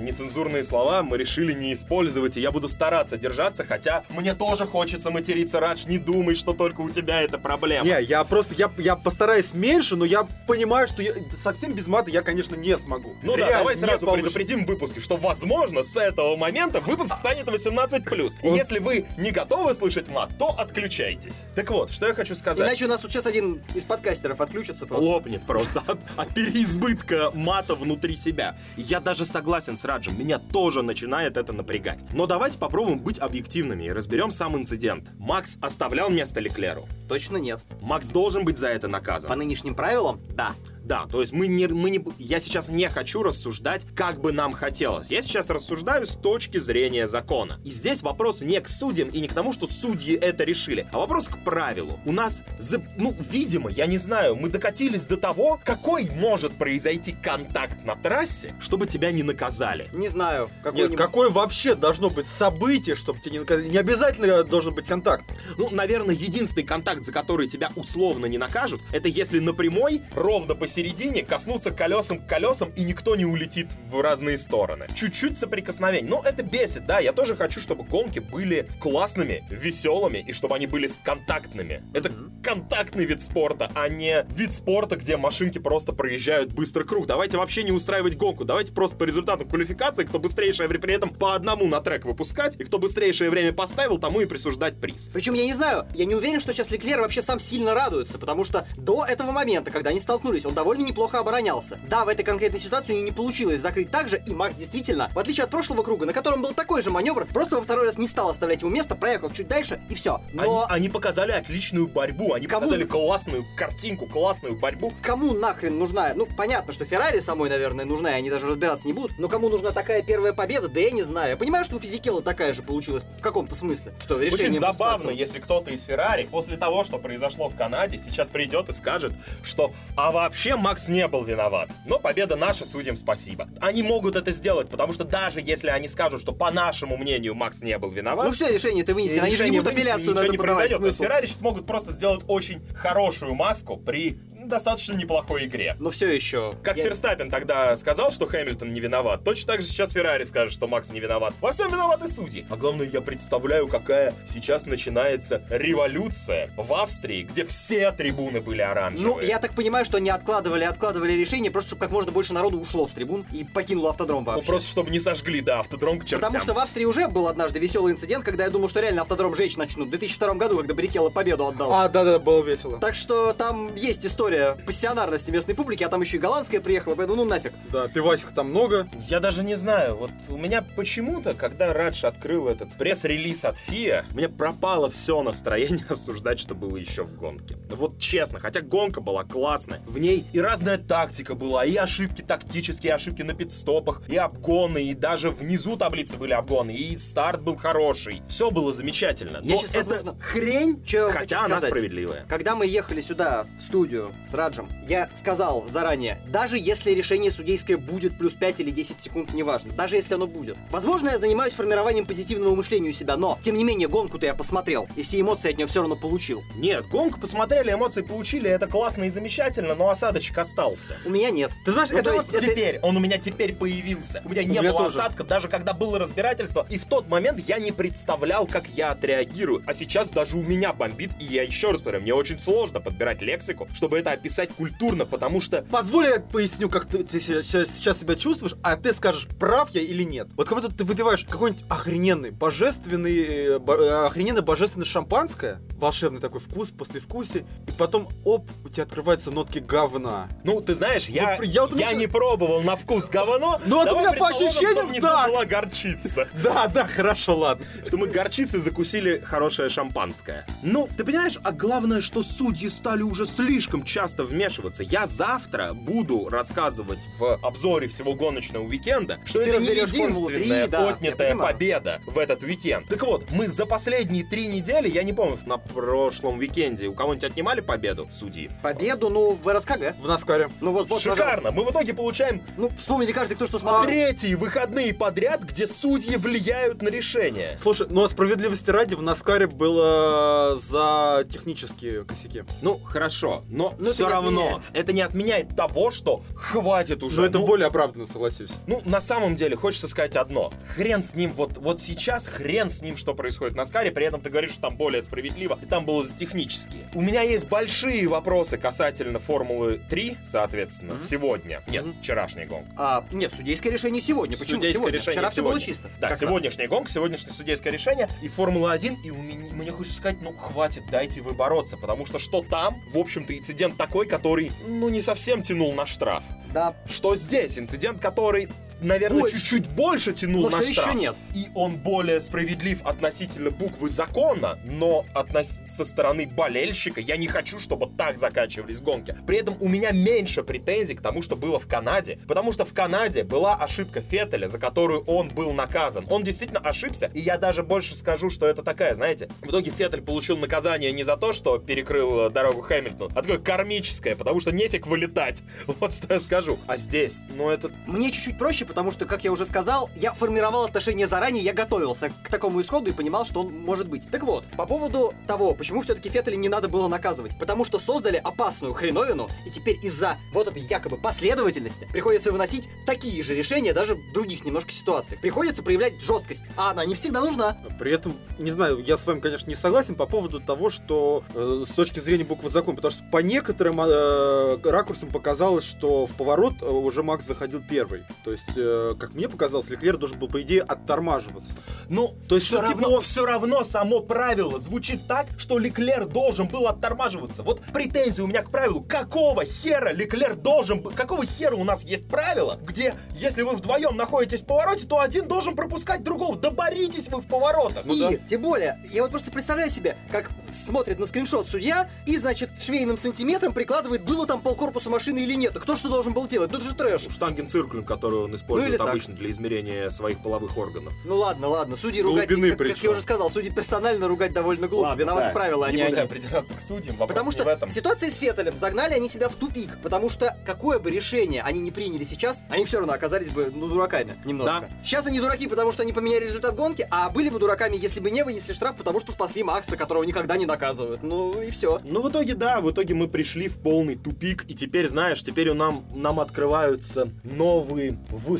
[0.00, 5.10] нецензурные слова мы решили не использовать, и я буду стараться держаться, хотя мне тоже хочется
[5.10, 7.84] материться, Радж, не думай, что только у тебя это проблема.
[7.84, 12.10] Не, я просто, я, я постараюсь меньше, но я понимаю, что я, совсем без мата
[12.10, 13.14] я, конечно, не смогу.
[13.22, 14.32] Ну да, Реально давай не сразу получится.
[14.32, 18.32] предупредим в выпуске, что, возможно, с этого момента выпуск станет 18+.
[18.42, 21.44] И если вы не готовы слышать мат, то отключайтесь.
[21.54, 22.66] Так вот, что я хочу сказать.
[22.66, 25.04] Иначе у нас тут сейчас один из подкастеров отключится просто.
[25.04, 28.56] лопнет просто от, от переизбытка мата внутри себя.
[28.76, 32.04] Я даже согласен с Раджем, меня тоже начинает это напрягать.
[32.12, 35.10] Но давайте попробуем быть объективными и разберем сам инцидент.
[35.18, 36.86] Макс оставлял место Леклеру.
[37.08, 37.64] Точно нет.
[37.80, 39.36] Макс должен быть за это По наказан.
[39.36, 40.54] нынешним правилам, да.
[40.84, 44.52] Да, то есть мы не, мы не, я сейчас не хочу рассуждать, как бы нам
[44.52, 45.10] хотелось.
[45.10, 47.60] Я сейчас рассуждаю с точки зрения закона.
[47.64, 50.98] И здесь вопрос не к судьям и не к тому, что судьи это решили, а
[50.98, 51.98] вопрос к правилу.
[52.04, 57.12] У нас, за, ну, видимо, я не знаю, мы докатились до того, какой может произойти
[57.12, 59.88] контакт на трассе, чтобы тебя не наказали.
[59.92, 60.96] Не знаю, Нет, какой-нибудь...
[60.96, 63.68] какое вообще должно быть событие, чтобы тебе не наказали?
[63.68, 65.24] Не обязательно должен быть контакт.
[65.56, 70.54] Ну, наверное, единственный контакт, за который тебя условно не накажут, это если на прямой, ровно
[70.70, 74.86] посередине, коснуться колесом к колесам, и никто не улетит в разные стороны.
[74.94, 76.08] Чуть-чуть соприкосновение.
[76.08, 77.00] Но это бесит, да.
[77.00, 81.82] Я тоже хочу, чтобы гонки были классными, веселыми, и чтобы они были с контактными.
[81.92, 82.12] Это
[82.44, 87.08] контактный вид спорта, а не вид спорта, где машинки просто проезжают быстро круг.
[87.08, 88.44] Давайте вообще не устраивать гонку.
[88.44, 92.54] Давайте просто по результатам квалификации, кто быстрейшее время при этом по одному на трек выпускать,
[92.60, 95.10] и кто быстрейшее время поставил, тому и присуждать приз.
[95.12, 98.44] Причем я не знаю, я не уверен, что сейчас Леклер вообще сам сильно радуется, потому
[98.44, 101.78] что до этого момента, когда они столкнулись, он довольно неплохо оборонялся.
[101.88, 105.18] Да, в этой конкретной ситуации у не получилось закрыть так же, и Макс действительно, в
[105.18, 108.06] отличие от прошлого круга, на котором был такой же маневр, просто во второй раз не
[108.06, 110.20] стал оставлять ему место, проехал чуть дальше, и все.
[110.34, 112.66] Но Они, они показали отличную борьбу, они Кому?
[112.66, 114.92] показали классную картинку, классную борьбу.
[115.00, 116.12] кому нахрен нужна?
[116.14, 119.18] Ну, понятно, что Феррари самой, наверное, нужна, и они даже разбираться не будут.
[119.18, 121.30] Но кому нужна такая первая победа, да я не знаю.
[121.30, 123.94] Я понимаю, что у Физикела такая же получилась в каком-то смысле.
[124.02, 125.16] Что решение Очень забавно, стартовым.
[125.16, 129.72] если кто-то из Феррари после того, что произошло в Канаде, сейчас придет и скажет, что
[129.96, 131.70] «а вообще Макс не был виноват».
[131.86, 133.48] Но победа наша, судьям спасибо.
[133.60, 137.62] Они могут это сделать, потому что даже если они скажут, что по нашему мнению Макс
[137.62, 139.16] не был виноват, Ну все, решение ты вынеси.
[139.16, 140.76] и Они же не будут апелляцию на ничего это не подавать.
[140.76, 140.98] То есть?
[140.98, 145.76] Феррари сейчас могут просто сделать очень хорошую маску при достаточно неплохой игре.
[145.78, 146.54] Но все еще.
[146.62, 150.52] Как я- Ферстаппен тогда сказал, что Хэмилтон не виноват, точно так же сейчас Феррари скажет,
[150.52, 151.32] что Макс не виноват.
[151.40, 152.44] Во всем виноваты судьи.
[152.50, 159.14] А главное, я представляю, какая сейчас начинается революция в Австрии, где все трибуны были оранжевые.
[159.16, 162.58] Ну, я так понимаю, что они откладывали, откладывали решение, просто чтобы как можно больше народу
[162.60, 164.46] ушло с трибун и покинуло автодром Ну, вообще.
[164.48, 166.20] просто чтобы не сожгли, да, автодром к чертям.
[166.20, 169.34] Потому что в Австрии уже был однажды веселый инцидент, когда я думал, что реально автодром
[169.34, 169.88] жечь начнут.
[169.88, 171.72] В 2002 году, когда Баррикелло победу отдал.
[171.72, 172.78] А, да-да, было весело.
[172.78, 177.16] Так что там есть история пассионарности местной публики, а там еще и голландская приехала, поэтому
[177.16, 177.52] ну нафиг.
[177.70, 178.88] Да, ты Васик там много.
[179.08, 184.04] Я даже не знаю, вот у меня почему-то, когда Радж открыл этот пресс-релиз от ФИА,
[184.12, 187.56] у меня пропало все настроение обсуждать, что было еще в гонке.
[187.70, 192.90] Вот честно, хотя гонка была классная, в ней и разная тактика была, и ошибки тактические,
[192.90, 197.56] и ошибки на пидстопах, и обгоны, и даже внизу таблицы были обгоны, и старт был
[197.56, 198.22] хороший.
[198.28, 199.40] Все было замечательно.
[199.42, 201.70] Я Но щас, это возможно, хрень, хочу хотя она сказать.
[201.70, 202.26] справедливая.
[202.28, 207.76] Когда мы ехали сюда, в студию с Раджем, я сказал заранее, даже если решение судейское
[207.76, 210.56] будет плюс 5 или 10 секунд, неважно, даже если оно будет.
[210.70, 214.88] Возможно, я занимаюсь формированием позитивного мышления у себя, но, тем не менее, гонку-то я посмотрел,
[214.96, 216.42] и все эмоции от нее все равно получил.
[216.56, 220.96] Нет, гонку посмотрели, эмоции получили, это классно и замечательно, но осадочек остался.
[221.04, 221.52] У меня нет.
[221.64, 224.22] Ты знаешь, Ну, это то вот это- Теперь, он у меня теперь появился.
[224.24, 224.98] У меня не У меня было тоже.
[225.00, 226.66] осадка, даже когда было разбирательство.
[226.70, 229.62] И в тот момент я не представлял, как я отреагирую.
[229.66, 231.10] А сейчас даже у меня бомбит.
[231.20, 235.06] И я еще раз говорю, мне очень сложно подбирать лексику, чтобы это надо описать культурно,
[235.06, 239.26] потому что Позволь я поясню, как ты, ты сейчас, сейчас себя чувствуешь, а ты скажешь,
[239.38, 240.28] прав я или нет.
[240.36, 243.16] Вот как будто ты выпиваешь какой-нибудь охрененный, божественный,
[243.54, 248.82] э, бо- э, охрененно божественное шампанское, волшебный такой вкус, послевкусие, и потом, оп, у тебя
[248.84, 250.28] открываются нотки говна.
[250.44, 253.60] Ну, ты знаешь, я, Вот я вот я не пробовал на вкус говно.
[253.66, 255.28] Ну, вот у меня по ощущениям, да.
[255.28, 256.28] была горчица.
[256.42, 257.66] Да, да, хорошо, ладно.
[257.86, 260.46] Что мы горчицей закусили хорошее шампанское.
[260.62, 264.82] Ну, ты понимаешь, а главное, что судьи стали уже слишком часто вмешиваться.
[264.82, 270.28] Я завтра буду рассказывать в обзоре всего гоночного уикенда, что Ты это не разберешь Формулу
[270.28, 272.88] 3, единственная да, отнятая победа в этот уикенд.
[272.88, 277.24] Так вот, мы за последние три недели, я не помню, на прошлом уикенде у кого-нибудь
[277.30, 278.50] отнимали победу судьи?
[278.62, 279.96] Победу, ну, в РСКГ.
[280.00, 280.50] В Наскаре.
[280.60, 281.24] Ну вот, вот, Шикарно.
[281.24, 281.52] пожалуйста.
[281.52, 283.84] Мы в итоге получаем Ну, вспомните каждый, кто что смотрел.
[283.84, 287.58] третьи выходные подряд, где судьи влияют на решение.
[287.62, 292.44] Слушай, но справедливости ради, в Наскаре было за технические косяки.
[292.62, 294.64] Ну, хорошо, но Ну, это все не равно отменяет.
[294.72, 297.20] это не отменяет того, что хватит уже.
[297.20, 298.50] Но это ну, более оправданно, согласись.
[298.66, 300.52] Ну, на самом деле, хочется сказать одно.
[300.74, 304.20] Хрен с ним, вот, вот сейчас хрен с ним, что происходит на Скаре, при этом
[304.20, 306.88] ты говоришь, что там более справедливо, и там было за технические.
[306.94, 311.62] У меня есть большие вопросы касательно Формулы 3, соответственно, сегодня.
[311.68, 312.00] Нет, Мгм.
[312.00, 312.66] вчерашний гонг.
[312.76, 314.36] А, нет, судейское решение сегодня.
[314.36, 314.98] Почему Судейское сегодня?
[314.98, 315.66] решение Вчера все было сегодня.
[315.66, 315.88] чисто.
[316.00, 316.18] Да, Как раз.
[316.20, 320.82] сегодняшний гонг, сегодняшнее судейское решение и Формула-1, и у меня, мне хочется сказать, ну, хватит,
[320.90, 325.40] дайте вы бороться, потому что что там, в общем-то, инцидент такой, который, ну, не совсем
[325.40, 326.22] тянул на штраф.
[326.52, 326.74] Да.
[326.84, 327.58] Что здесь?
[327.58, 328.50] Инцидент, который,
[328.82, 330.86] наверное, чуть-чуть больше тянул Но на все штраф.
[330.94, 331.16] еще нет.
[331.34, 337.58] И он более справедлив относительно буквы закона, но относ- со стороны болельщика я не хочу,
[337.58, 339.16] чтобы так заканчивались гонки.
[339.26, 342.72] При этом у меня меньше претензий к тому, что было в Канаде, потому что в
[342.74, 346.06] Канаде была ошибка Феттеля, за которую он был наказан.
[346.10, 350.02] Он действительно ошибся, и я даже больше скажу, что это такая, знаете, в итоге Феттель
[350.02, 354.50] получил наказание не за то, что перекрыл э, дорогу Хэмилтону, а такое кармическое, потому что
[354.52, 355.42] нефиг вылетать.
[355.80, 356.58] Вот что я скажу.
[356.66, 360.64] А здесь, ну это Мне чуть-чуть проще, потому что, как я уже сказал, я формировал
[360.64, 364.08] отношения заранее, я готовился к такому исходу и понимал, что он может быть.
[364.08, 367.36] Так вот, по поводу того, почему все-таки Феттеля не надо было наказывать.
[367.36, 373.24] Потому что создали опасную хреновину, и теперь из-за вот этой якобы последовательности приходится выносить такие
[373.24, 375.20] же решения даже в других немножко ситуациях.
[375.20, 377.56] Приходится проявлять жесткость, а она не всегда нужна.
[377.80, 381.64] При этом, не знаю, я с вами, конечно, не согласен по поводу того, что э,
[381.68, 386.62] с точки зрения буквы закона, потому что по некоторым э, ракурсам показалось, что в поворот
[386.62, 388.04] э, уже Макс заходил первый.
[388.24, 388.59] То есть, э,
[388.98, 391.52] как мне показалось, Леклер должен был, по идее, оттормаживаться.
[391.88, 396.06] Ну, То есть, все ну, равно, типа- все равно само правило звучит так, что Леклер
[396.06, 397.42] должен был оттормаживаться.
[397.42, 398.82] Вот претензия у меня к правилу.
[398.82, 400.92] Какого хера Леклер должен был...
[400.92, 405.28] Какого хера у нас есть правило, где, если вы вдвоем находитесь в повороте, то один
[405.28, 406.36] должен пропускать другого.
[406.36, 407.84] Да боритесь вы в поворотах.
[407.86, 412.50] и, тем более, я вот просто представляю себе, как смотрит на скриншот судья и, значит,
[412.60, 415.58] швейным сантиметром прикладывает, было там полкорпуса машины или нет.
[415.58, 416.50] Кто что должен был делать?
[416.52, 417.02] Ну это же трэш.
[417.10, 418.88] Штангенциркулем, который он Ну или так.
[418.88, 420.92] обычно для измерения своих половых органов.
[421.04, 424.94] Ну ладно, ладно, судьи ругать, как, как я уже сказал, судьи персонально ругать довольно глупо.
[424.94, 425.32] Виноваты да.
[425.32, 426.08] правила, а не они.
[426.08, 427.68] придираться к судьям, вопрос Потому не что в этом.
[427.68, 429.78] ситуация с Феттелем загнали они себя в тупик.
[429.82, 433.68] Потому что какое бы решение они не приняли сейчас, они все равно оказались бы, ну,
[433.68, 434.70] дураками немножко.
[434.82, 438.10] Сейчас они дураки, потому что они поменяли результат гонки, а были бы дураками, если бы
[438.10, 441.02] не вынесли штраф, потому что спасли Макса, которого никогда не наказывают.
[441.02, 441.80] Ну и все.
[441.84, 445.50] Ну, в итоге, да, в итоге мы пришли в полный тупик, и теперь, знаешь, теперь
[445.50, 448.39] у нам, нам открываются новые высоты,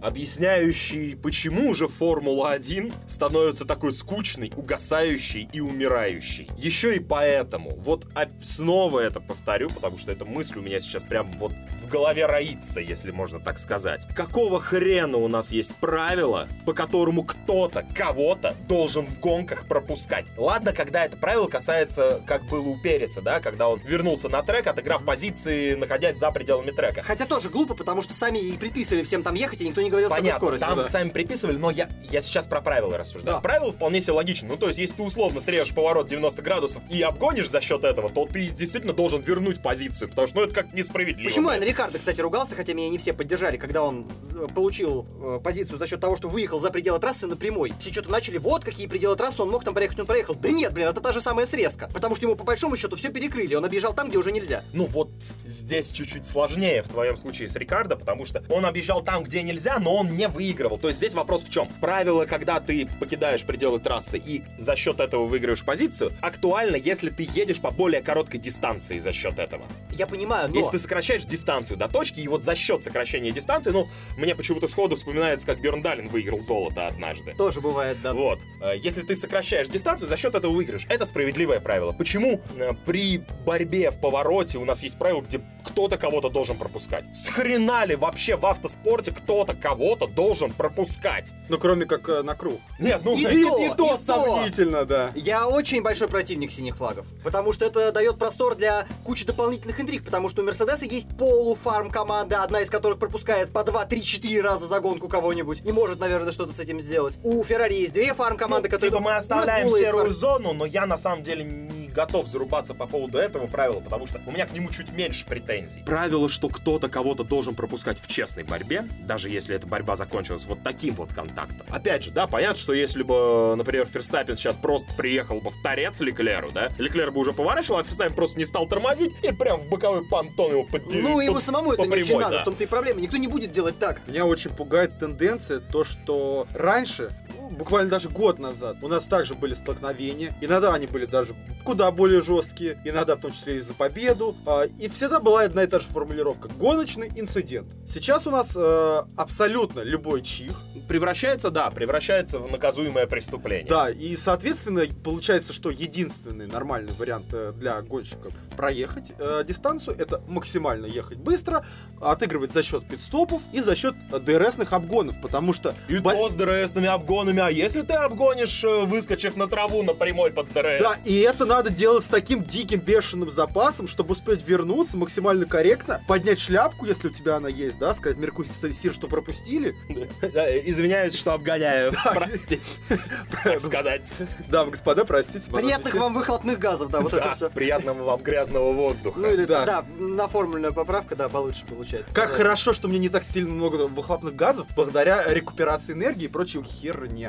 [0.00, 6.48] объясняющие, почему же Формула-1 становится такой скучной, угасающей и умирающей.
[6.56, 8.06] Еще и поэтому, вот
[8.42, 11.52] снова это повторю, потому что эта мысль у меня сейчас прям вот
[11.82, 14.06] в голове роится, если можно так сказать.
[14.14, 20.26] Какого хрена у нас есть правило, по которому кто-то кого-то должен в гонках пропускать?
[20.36, 24.66] Ладно, когда это правило касается, как было у Переса, да, когда он вернулся на трек,
[24.66, 27.02] отыграв позиции, находясь за пределами трека.
[27.02, 30.08] Хотя тоже глупо, потому что сами и предписывали всем там ехать, и никто не говорил,
[30.08, 30.68] с какой Понятно, скоростью.
[30.68, 30.84] там да.
[30.84, 33.38] сами приписывали, но я, я сейчас про правила рассуждаю.
[33.38, 33.40] Да.
[33.40, 34.48] Правила вполне себе логичны.
[34.48, 38.08] Ну, то есть, если ты условно срежешь поворот 90 градусов и обгонишь за счет этого,
[38.08, 41.28] то ты действительно должен вернуть позицию, потому что, ну, это как несправедливо.
[41.28, 41.60] Почему блин.
[41.60, 45.78] Эн Рикардо, кстати, ругался, хотя меня не все поддержали, когда он э, получил э, позицию
[45.78, 47.72] за счет того, что выехал за пределы трассы на прямой.
[47.80, 50.36] Все что-то начали, вот какие пределы трассы, он мог там проехать, он проехал.
[50.36, 51.90] Да нет, блин, это та же самая срезка.
[51.92, 54.62] Потому что ему по большому счету все перекрыли, он объезжал там, где уже нельзя.
[54.72, 55.10] Ну вот
[55.44, 59.78] здесь чуть-чуть сложнее в твоем случае с Рикардо, потому что он объезжал там, где нельзя,
[59.78, 60.78] но он не выигрывал.
[60.78, 61.68] То есть здесь вопрос в чем?
[61.80, 67.28] Правило, когда ты покидаешь пределы трассы и за счет этого выигрываешь позицию, актуально, если ты
[67.32, 69.64] едешь по более короткой дистанции за счет этого.
[69.90, 70.56] Я понимаю, но...
[70.56, 74.66] Если ты сокращаешь дистанцию, до точки, и вот за счет сокращения дистанции, ну, мне почему-то
[74.66, 77.34] сходу вспоминается, как Бjörn Далин выиграл золото однажды.
[77.36, 78.14] Тоже бывает, да.
[78.14, 78.40] Вот.
[78.60, 80.86] Э, Если ты сокращаешь дистанцию, за счет этого выиграешь.
[80.88, 81.92] Это справедливое правило.
[81.92, 87.04] Почему э, при борьбе в повороте у нас есть правило, где кто-то кого-то должен пропускать?
[87.14, 91.32] С хрена ли вообще в автоспорте кто-то кого-то должен пропускать?
[91.48, 92.60] Ну, кроме как э, на круг.
[92.78, 93.14] Нет, ну...
[93.16, 93.98] И И, то, и то и то.
[94.06, 95.12] сомнительно, да.
[95.14, 100.04] Я очень большой противник синих флагов, потому что это дает простор для кучи дополнительных интриг,
[100.04, 104.40] потому что у Мерседеса есть полуфарм команда, одна из которых пропускает по 2, 3, 4
[104.42, 107.18] раза за гонку кого-нибудь и может, наверное, что-то с этим сделать.
[107.22, 108.90] У Феррари есть две фарм команды, Ну, которые...
[108.90, 112.26] типа мы у Red оставляем серую фарм- зону, но я на самом деле не готов
[112.26, 115.82] зарубаться по поводу этого правила, потому что у меня к нему чуть меньше претензий.
[115.84, 120.62] Правило, что кто-то кого-то должен пропускать в честной борьбе, даже если эта борьба закончилась вот
[120.62, 121.66] таким вот контактом.
[121.68, 126.00] Опять же, да, понятно, что если бы, например, Ферстаппин сейчас просто приехал бы в торец
[126.00, 129.68] Леклеру, да, Леклер бы уже поворачивал, а Ферстаппин просто не стал тормозить и прям в
[129.68, 131.10] боковой понтон его подделил.
[131.10, 132.40] Ну, ему самому это не очень надо, да.
[132.40, 133.02] в том-то и проблема.
[133.02, 134.00] Никто не будет делать так.
[134.06, 137.10] Меня очень пугает тенденция, то, что раньше,
[137.50, 140.36] буквально даже год назад, у нас также были столкновения.
[140.40, 141.34] Иногда они были даже
[141.64, 144.36] куда более жесткие, иногда в том числе и за победу.
[144.46, 146.48] А, И всегда была одна и та же формулировка.
[146.48, 147.68] Гоночный инцидент.
[147.88, 150.52] Сейчас у нас э, абсолютно любой чих.
[150.88, 153.68] Превращается, да, превращается в наказуемое преступление.
[153.68, 160.22] Да, и, соответственно, получается, что единственный нормальный вариант э, для гонщиков проехать э, дистанцию это
[160.28, 161.64] максимально ехать быстро,
[162.00, 166.34] отыгрывать за счет пидстопов и за счет ДРСных обгонов, потому что И Бо- то с
[166.34, 170.80] ДРСными обгонами, а если ты обгонишь, э, выскочив на траву на прямой под ДРС?
[170.82, 176.02] Да, и это надо делать с таким диким бешеным запасом, чтобы успеть вернуться максимально корректно,
[176.06, 179.74] поднять шляпку, если у тебя она есть, да, сказать Меркусий Сир, что пропустили.
[180.32, 181.92] Да, Извиняюсь, что обгоняю.
[182.14, 182.76] Простите,
[183.44, 184.06] так сказать.
[184.48, 185.50] Дамы, господа, простите.
[185.50, 187.50] Приятных вам выхлопных газов, да, вот это Да, все.
[187.50, 189.18] приятного вам грязного воздуха.
[189.18, 189.64] Ну или Да.
[189.64, 192.14] да, наформленная поправка, да, получше получается.
[192.14, 196.58] Как хорошо, что мне не так сильно много выхлопных газов, благодаря рекуперации энергии и прочей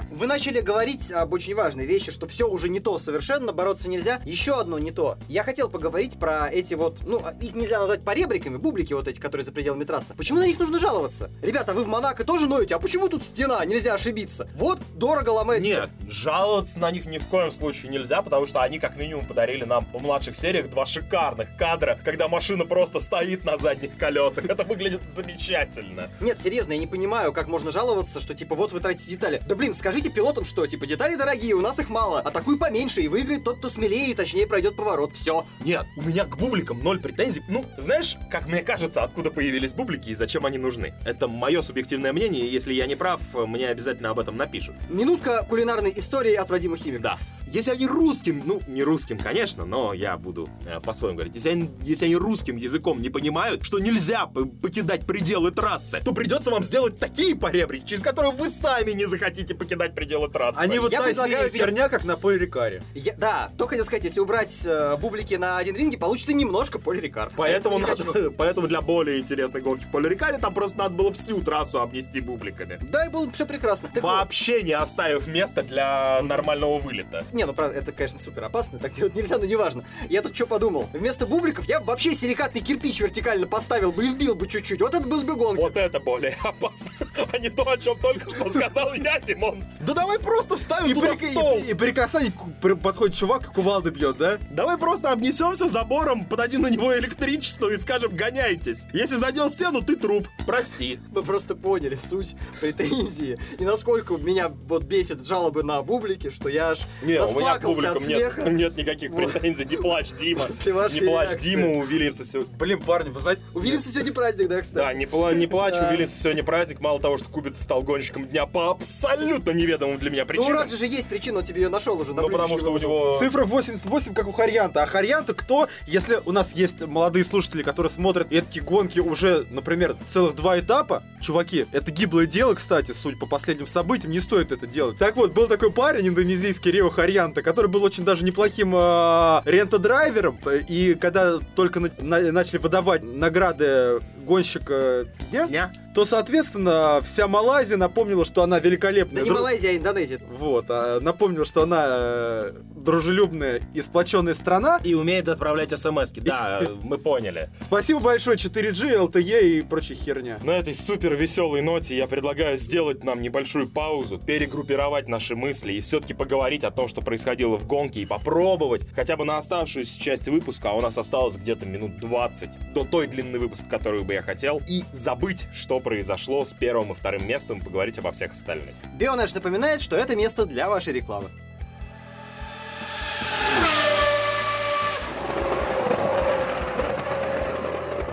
[0.09, 4.21] Вы начали говорить об очень важной вещи, что все уже не то совершенно, бороться нельзя.
[4.25, 5.17] Еще одно не то.
[5.27, 9.45] Я хотел поговорить про эти вот, ну, их нельзя назвать поребриками, бублики вот эти, которые
[9.45, 10.13] за пределами трассы.
[10.15, 11.31] Почему на них нужно жаловаться?
[11.41, 13.63] Ребята, вы в Монако тоже ноете, а почему тут стена?
[13.65, 14.49] Нельзя ошибиться.
[14.55, 15.61] Вот дорого ломает.
[15.61, 19.63] Нет, жаловаться на них ни в коем случае нельзя, потому что они как минимум подарили
[19.63, 24.45] нам в младших сериях два шикарных кадра, когда машина просто стоит на задних колесах.
[24.45, 26.09] Это выглядит замечательно.
[26.19, 29.41] Нет, серьезно, я не понимаю, как можно жаловаться, что типа вот вы тратите детали.
[29.47, 33.09] Да блин, скажите пилотам, что типа детали дорогие, у нас их мало, атакуй поменьше и
[33.09, 35.11] выиграет тот, кто смелее и точнее пройдет поворот.
[35.11, 35.45] Все.
[35.65, 37.43] Нет, у меня к бубликам ноль претензий.
[37.49, 40.93] Ну, знаешь, как мне кажется, откуда появились бублики и зачем они нужны?
[41.05, 44.75] Это мое субъективное мнение, и если я не прав, мне обязательно об этом напишут.
[44.89, 47.03] Минутка кулинарной истории от Вадима Химика.
[47.03, 47.17] Да.
[47.51, 51.35] Если они русским, ну, не русским, конечно, но я буду э, по-своему говорить.
[51.35, 56.49] Если они, если они русским языком не понимают, что нельзя покидать пределы трассы, то придется
[56.49, 60.57] вам сделать такие поребрики, через которые вы сами не захотите покидать пределы трассы.
[60.57, 62.83] Они вот Я предлагаю херня, как на поле Рикаре.
[62.93, 66.99] Я- да, только хотел сказать, если убрать э, бублики на один ринге, получится немножко Поль
[66.99, 67.31] Рикар.
[67.35, 68.05] Поэтому, хочу.
[68.05, 72.21] надо, поэтому для более интересной гонки в Полярикаре там просто надо было всю трассу обнести
[72.21, 72.79] бубликами.
[72.81, 73.89] Да, и было бы все прекрасно.
[73.93, 77.25] Так вот, Вообще не оставив места для нормального вылета.
[77.33, 79.83] Не, ну правда, это, конечно, супер опасно, так делать нельзя, но неважно.
[80.09, 80.87] Я тут что подумал?
[80.93, 84.81] Вместо бубликов я бы вообще силикатный кирпич вертикально поставил бы и вбил бы чуть-чуть.
[84.81, 85.61] Вот это был бы гонка.
[85.61, 86.91] Вот это более опасно,
[87.31, 89.60] а не то, о чем только что сказал я, Димон.
[89.81, 91.57] Да давай просто вставим И, туда при, стол.
[91.57, 92.31] и, и при касании
[92.75, 94.37] подходит чувак и кувалды бьет, да?
[94.51, 98.85] Давай просто обнесемся забором, подадим на него электричество и скажем «гоняйтесь».
[98.93, 100.27] Если задел стену, ты труп.
[100.45, 100.99] Прости.
[101.11, 106.71] Вы просто поняли суть претензии и насколько меня вот бесит жалобы на бублики, что я
[106.71, 108.49] аж Не, у меня к расплакался от публикам нет, смеха.
[108.49, 109.31] нет никаких Вот.
[109.33, 109.65] претензий.
[109.65, 110.45] Не плачь, Дима.
[110.47, 111.49] После вашей Не плачь, реакции.
[111.49, 112.55] Дима, у Вильямса сегодня...
[112.57, 113.43] Блин, парни, вы знаете...
[113.53, 114.75] У Вильямса сегодня праздник, да, кстати?
[114.75, 116.79] Да, не, пла- не плачь, у Вильямса сегодня праздник.
[116.79, 120.53] Мало того, что Кубица стал гонщиком дня по абсолютно неведомым для меня Ну, у причинам.
[120.53, 122.13] Раджа же есть причина, он тебе ее нашел уже.
[122.13, 123.17] на Ну, потому что у него...
[123.19, 124.83] Цифра 88, как у Харьянта.
[124.83, 125.67] А Харьянта кто?
[125.87, 131.03] Если у нас есть молодые слушатели, которые смотрят эти гонки уже, например, целых два этапа,
[131.21, 134.97] чуваки, это гиблое дело, кстати, судя по последним событиям, не стоит это делать.
[134.97, 140.39] Так вот, был такой парень индонезийский, Рио Харьянта, который был очень даже неплохим э, рентодрайвером,
[140.67, 143.99] и когда только на- на- начали выдавать награды
[144.31, 145.73] гонщика дня, Дня?
[145.93, 149.23] то, соответственно, вся Малайзия напомнила, что она великолепная.
[149.23, 150.19] Да не Малайзия, а Индонезия.
[150.29, 154.79] Вот, а, напомнил, что она э, дружелюбная и сплоченная страна.
[154.83, 157.49] И умеет отправлять смс Да, мы поняли.
[157.59, 160.39] Спасибо большое 4G, LTE и прочая херня.
[160.43, 165.81] На этой супер веселой ноте я предлагаю сделать нам небольшую паузу, перегруппировать наши мысли и
[165.81, 170.29] все-таки поговорить о том, что происходило в гонке и попробовать хотя бы на оставшуюся часть
[170.29, 174.20] выпуска, а у нас осталось где-то минут 20 до той длины выпуска, которую бы я
[174.21, 178.75] хотел, и забыть, что произошло с первым и вторым местом и поговорить обо всех остальных.
[178.93, 181.29] Бионедж напоминает, что это место для вашей рекламы.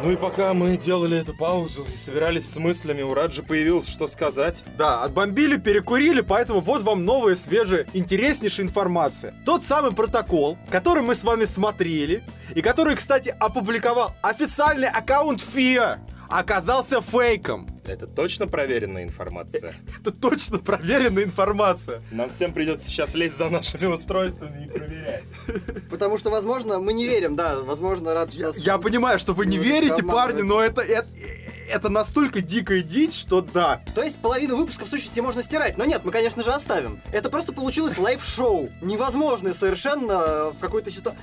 [0.01, 4.07] Ну и пока мы делали эту паузу и собирались с мыслями, у Раджи появилось что
[4.07, 4.63] сказать.
[4.77, 9.35] Да, отбомбили, перекурили, поэтому вот вам новая, свежая, интереснейшая информация.
[9.45, 12.23] Тот самый протокол, который мы с вами смотрели,
[12.55, 17.67] и который, кстати, опубликовал официальный аккаунт ФИА, оказался фейком.
[17.89, 19.75] Это точно проверенная информация?
[20.01, 22.03] Это точно проверенная информация.
[22.11, 25.25] Нам всем придется сейчас лезть за нашими устройствами и проверять.
[25.91, 28.53] Потому что, возможно, мы не верим, да, возможно, рад, что...
[28.57, 31.09] Я, понимаю, что вы не верите, парни, но это, это,
[31.69, 33.83] это настолько дикая дичь, что да.
[33.95, 37.01] То есть половину выпуска в сущности можно стирать, но нет, мы, конечно же, оставим.
[37.13, 38.71] Это просто получилось лайв-шоу.
[38.81, 41.21] Невозможное совершенно в какой-то ситуации.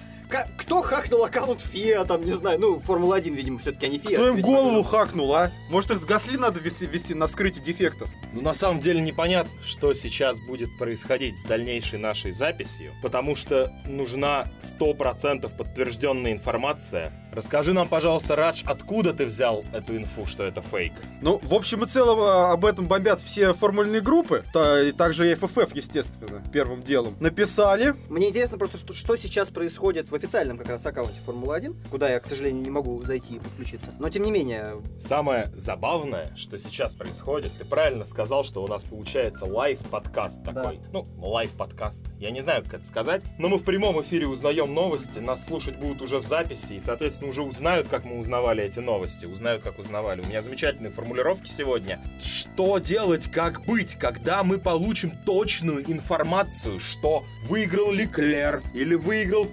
[0.57, 4.15] Кто хакнул аккаунт ФИА, там, не знаю, ну, Формула-1, видимо, все-таки, а не ФИА.
[4.17, 5.51] Кто им Видимо, голову хакнул, а?
[5.69, 8.09] Может, их с Гасли надо вести, вести на вскрытие дефектов?
[8.33, 13.71] Ну, на самом деле непонятно, что сейчас будет происходить с дальнейшей нашей записью, потому что
[13.85, 17.11] нужна 100% подтвержденная информация.
[17.31, 20.93] Расскажи нам, пожалуйста, Радж, откуда ты взял эту инфу, что это фейк?
[21.21, 25.29] Ну, в общем и целом, а, об этом бомбят все формульные группы, та- и также
[25.29, 27.15] и ФФФ, естественно, первым делом.
[27.19, 32.09] Написали, Мне интересно просто, что, что сейчас происходит в официальном как раз аккаунте Формулы-1, куда
[32.09, 33.93] я, к сожалению, не могу зайти и подключиться.
[33.99, 38.83] Но, тем не менее, Самое забавное, что сейчас происходит, ты правильно сказал, что у нас
[38.83, 40.53] получается лайв-подкаст Да.
[40.53, 40.79] такой.
[40.91, 42.05] Ну, лайв-подкаст.
[42.19, 45.77] Я не знаю, как это сказать, но мы в прямом эфире узнаем новости, нас слушать
[45.77, 49.79] будут уже в записи, и, соответственно, уже узнают, как мы узнавали эти новости, узнают, как
[49.79, 50.21] узнавали.
[50.21, 51.99] У меня замечательные формулировки сегодня.
[52.21, 59.45] Что делать, как быть, когда мы получим точную информацию, что выиграл Леклер или выиграл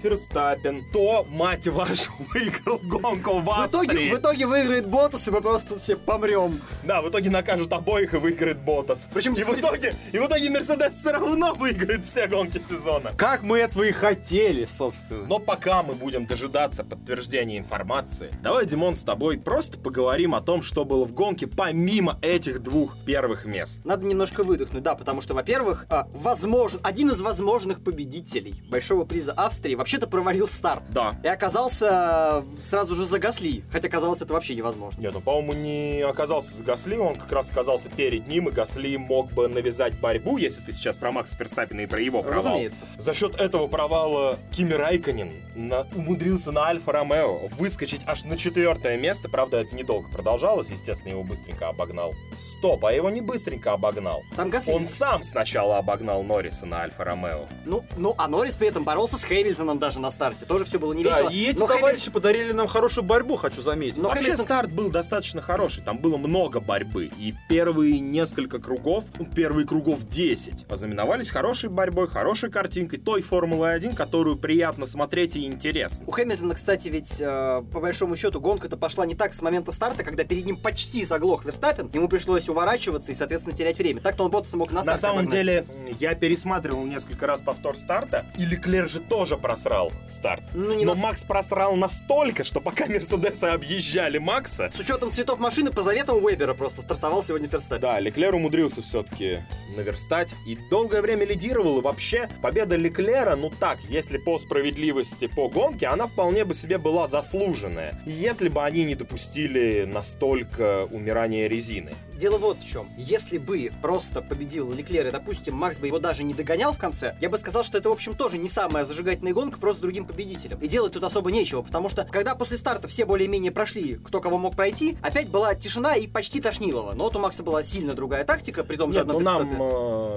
[0.52, 3.84] Ферстаппен, то, мать вашу, выиграл гонку в в Австрии.
[3.84, 6.60] итоге, в итоге выиграет Ботас, и мы просто тут все помрем.
[6.84, 9.08] Да, в итоге накажут обоих и выиграет Ботас.
[9.12, 13.12] Причем, и в итоге, и в итоге Мерседес все равно выиграет все гонки сезона.
[13.16, 15.26] как мы этого и хотели, собственно.
[15.26, 20.62] Но пока мы будем дожидаться подтверждения информации, давай, Димон, с тобой просто поговорим о том,
[20.62, 23.80] что было в гонке помимо этих двух первых мест.
[23.84, 29.32] Надо немножко выдохнуть, да, потому что, во-первых, а, возможно, один из возможных победителей Большого приза
[29.32, 30.82] Австрии вообще-то провалил старт.
[30.90, 31.14] Да.
[31.22, 35.00] И оказался сразу же за Гасли, хотя казалось это вообще невозможно.
[35.00, 38.96] Нет, ну, по-моему, не оказался за Гасли, он как раз оказался перед ним, и Гасли
[38.96, 42.52] мог бы навязать борьбу, если ты сейчас про Макса Ферстаппина и про его провал.
[42.52, 42.86] Разумеется.
[42.98, 48.96] За счет этого провала Кими Райконен на- умудрился на Альфа Ромео выскочить аж на четвертое
[48.96, 49.28] место.
[49.28, 52.14] Правда, это недолго продолжалось, естественно, его быстренько обогнал.
[52.38, 54.22] Стоп, а его не быстренько обогнал.
[54.36, 54.72] Там Гасли...
[54.72, 57.46] Он сам сначала обогнал Норриса на Альфа Ромео.
[57.64, 60.31] Ну, ну, а Норрис при этом боролся с Хэмилтоном даже на старте.
[60.46, 61.28] Тоже все было не да, весело.
[61.30, 63.96] и эти но товарищи подарили нам хорошую борьбу, хочу заметить.
[63.96, 67.10] Но Вообще Хэмилтон- старт был достаточно хороший, там было много борьбы.
[67.18, 73.94] И первые несколько кругов, ну, первые кругов 10, ознаменовались хорошей борьбой, хорошей картинкой той Формулы-1,
[73.94, 76.04] которую приятно смотреть и интересно.
[76.06, 80.04] У Хэмилтона, кстати, ведь э, по большому счету гонка-то пошла не так с момента старта,
[80.04, 84.00] когда перед ним почти заглох Верстаппен, ему пришлось уворачиваться и, соответственно, терять время.
[84.00, 85.32] Так-то он Ботаса мог на На старте самом обогнать.
[85.38, 85.66] деле,
[86.00, 90.44] я пересматривал несколько раз повтор старта, и Леклер же тоже просрал старт.
[90.54, 95.40] Ну, не Но на- Макс просрал настолько, что пока Мерседесы объезжали Макса, С учетом цветов
[95.40, 97.80] машины, по заветам Уэбера просто стартовал сегодня Ферстаппен.
[97.80, 99.42] Да, Леклер умудрился все-таки
[99.76, 101.80] наверстать и долгое время лидировал.
[101.80, 106.78] И вообще, победа Леклера, ну так, если по справедливости по гонке, она вполне бы себе
[106.78, 108.00] была заслуженная.
[108.06, 111.90] Если бы они не допустили настолько умирания резины.
[112.22, 112.88] Дело вот в чем.
[112.96, 117.16] Если бы просто победил Леклер, и, допустим, Макс бы его даже не догонял в конце,
[117.20, 120.06] я бы сказал, что это, в общем, тоже не самая зажигательная гонка, просто с другим
[120.06, 120.60] победителем.
[120.60, 124.38] И делать тут особо нечего, потому что, когда после старта все более-менее прошли, кто кого
[124.38, 126.92] мог пройти, опять была тишина и почти тошнилово.
[126.92, 129.56] Но вот у Макса была сильно другая тактика, при том же Нет, ну нам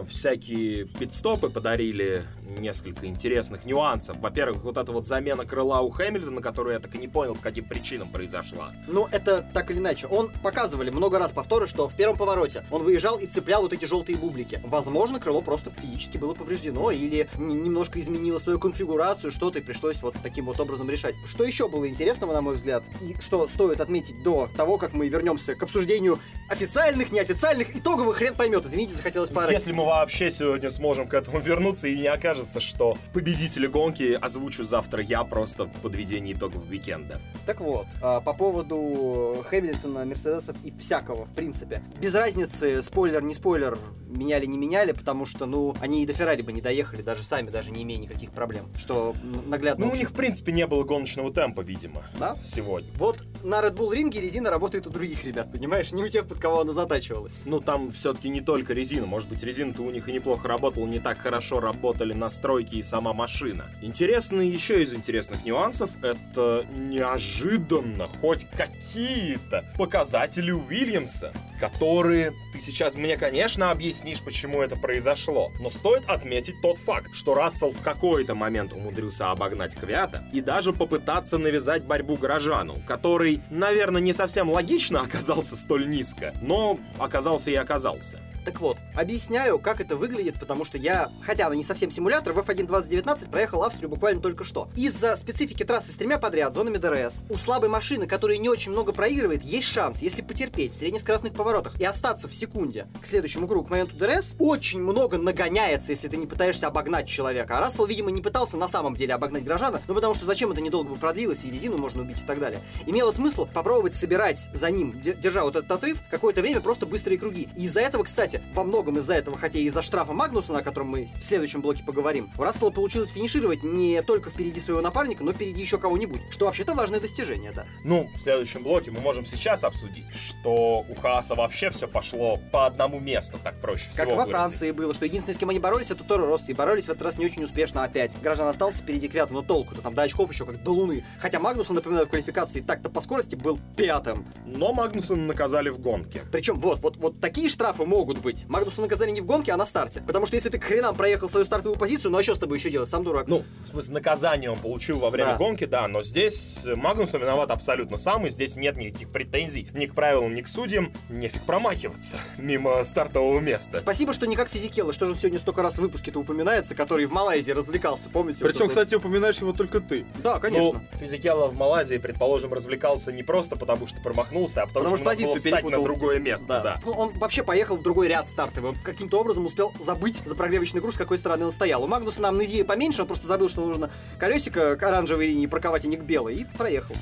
[0.04, 2.24] всякие пидстопы подарили
[2.60, 4.18] несколько интересных нюансов.
[4.20, 7.42] Во-первых, вот эта вот замена крыла у Хэмилтона, которую я так и не понял, по
[7.42, 8.74] каким причинам произошла.
[8.88, 10.08] Ну, это так или иначе.
[10.08, 13.86] Он показывали много раз повторы, что в первом повороте он выезжал и цеплял вот эти
[13.86, 14.62] желтые бублики.
[14.66, 20.16] Возможно, крыло просто физически было повреждено или немножко изменило свою конфигурацию, что-то и пришлось вот
[20.22, 21.16] таким вот образом решать.
[21.26, 25.10] Что еще было интересного, на мой взгляд, и что стоит отметить до того, как мы
[25.10, 28.66] вернемся к обсуждению официальных, неофициальных, итоговых хрен поймет.
[28.66, 29.54] Извините, захотелось парой.
[29.54, 34.64] Если мы вообще сегодня сможем к этому вернуться и не окажется, что победители гонки озвучу
[34.64, 37.22] завтра я просто в подведении итогов уикенда.
[37.46, 41.82] Так вот, а, по поводу Хэмилтона, Мерседесов и всякого, в принципе.
[42.02, 43.78] Без разницы, спойлер, не спойлер,
[44.08, 47.50] меняли, не меняли, потому что, ну, они и до Феррари бы не доехали, даже сами,
[47.50, 48.70] даже не имея никаких проблем.
[48.78, 49.14] Что
[49.46, 52.36] наглядно Ну, у них, в принципе, не было гоночного темпа, видимо, Да?
[52.44, 52.92] сегодня.
[52.96, 55.92] Вот на Red Bull ринге резина работает у других ребят, понимаешь?
[55.92, 57.40] Не у тех, под кого она затачивалась.
[57.46, 59.06] Ну, там все-таки не только резина.
[59.06, 59.44] Может быть,
[59.76, 63.66] резина-то у них и неплохо работала, не так хорошо работали настройки и сама машина.
[63.82, 73.18] Интересный еще из интересных нюансов— это неожиданно хоть какие-то показатели Уильямса, которые ты сейчас мне,
[73.18, 75.52] конечно, объяснишь, почему это произошло.
[75.60, 80.74] Но стоит отметить тот факт, что Рассел в какой-то момент умудрился обогнать Квята и даже
[80.74, 87.56] попытаться навязать борьбу горожану, который, наверное, не совсем логично оказался столь низко, но оказался и
[87.56, 88.20] оказался.
[88.46, 92.38] Так вот, объясняю, как это выглядит, потому что я, хотя она не совсем симулятор, в
[92.38, 94.70] F1 2019 проехал Австрию буквально только что.
[94.76, 98.94] Из-за специфики трассы с тремя подряд зонами ДРС, у слабой машины, которая не очень много
[98.94, 103.66] проигрывает, есть шанс, если потерпеть в среднескоростных поворотах и остаться в секунде к следующему кругу,
[103.66, 107.58] к моменту ДРС, очень много нагоняется, если ты не пытаешься обогнать человека.
[107.58, 110.62] А Рассел, видимо, не пытался на самом деле обогнать Грожана, ну потому что зачем это
[110.62, 112.62] недолго бы продлилось, и резину можно убить и так далее.
[112.86, 117.18] Имело смысл попробовать собирать за ним, де- держа вот этот отрыв, какое-то время просто быстрые
[117.18, 117.50] круги.
[117.58, 120.88] И из-за этого, кстати, во многом из-за этого, хотя и из-за штрафа Магнуссена, о котором
[120.88, 125.34] мы в следующем блоке поговорим, у Рассела получилось финишировать не только впереди своего напарника, но
[125.34, 127.66] впереди еще кого-нибудь, что вообще-то важное достижение, да.
[127.84, 132.66] Ну, в следующем блоке мы можем сейчас обсудить, что у Хааса вообще все пошло по
[132.66, 134.32] одному месту, так проще всего Как во выразить.
[134.32, 136.52] Франции было, что единственный, с кем они боролись, это Торо Росси.
[136.52, 138.16] И боролись в этот раз не очень успешно опять.
[138.22, 141.06] Граждан остался впереди Квята, но толку-то там до очков еще как до луны.
[141.20, 144.26] Хотя Магнусон, напоминаю, в квалификации так-то по скорости был пятым.
[144.46, 146.24] Но Магнусона наказали в гонке.
[146.32, 148.46] Причем вот, вот, вот такие штрафы могут быть.
[148.50, 150.02] Магнуса наказали не в гонке, а на старте.
[150.06, 152.58] Потому что если ты к хренам проехал свою стартовую позицию, ну а что с тобой
[152.58, 152.90] еще делать?
[152.90, 153.28] Сам дурак.
[153.28, 155.38] Ну, в смысле, наказание он получил во время Да.
[155.38, 159.94] гонки, да, но здесь Магнусон виноват абсолютно сам, и здесь нет никаких претензий ни к
[159.96, 160.92] правилам, ни к судьям.
[161.10, 163.78] Нефиг промахиваться мимо стартового места.
[163.80, 167.06] Спасибо, что не как Физикелла, что же он сегодня столько раз в выпуске-то упоминается, который
[167.06, 168.44] в Малайзии развлекался, помните?
[168.44, 168.70] Причем, вот?
[168.70, 170.06] кстати, упоминаешь его только ты.
[170.24, 170.74] Да, конечно.
[170.92, 175.04] Ну, Физикелла в Малайзии, предположим, развлекался не просто потому, что промахнулся, а потому, Потому что,
[175.04, 175.84] что надо было позицию встать на перепутал.
[175.84, 176.82] другое место, да.
[176.86, 178.72] Ну, он вообще поехал в другой ряд стартовый.
[178.72, 181.84] Он каким-то образом успел забыть за прогревочный круг, с какой стороны он стоял.
[181.84, 185.88] У Магнуса амнезия поменьше, он просто забыл, что нужно колесико к оранжевой линии парковать, а
[185.88, 186.96] не к белой, и проехал.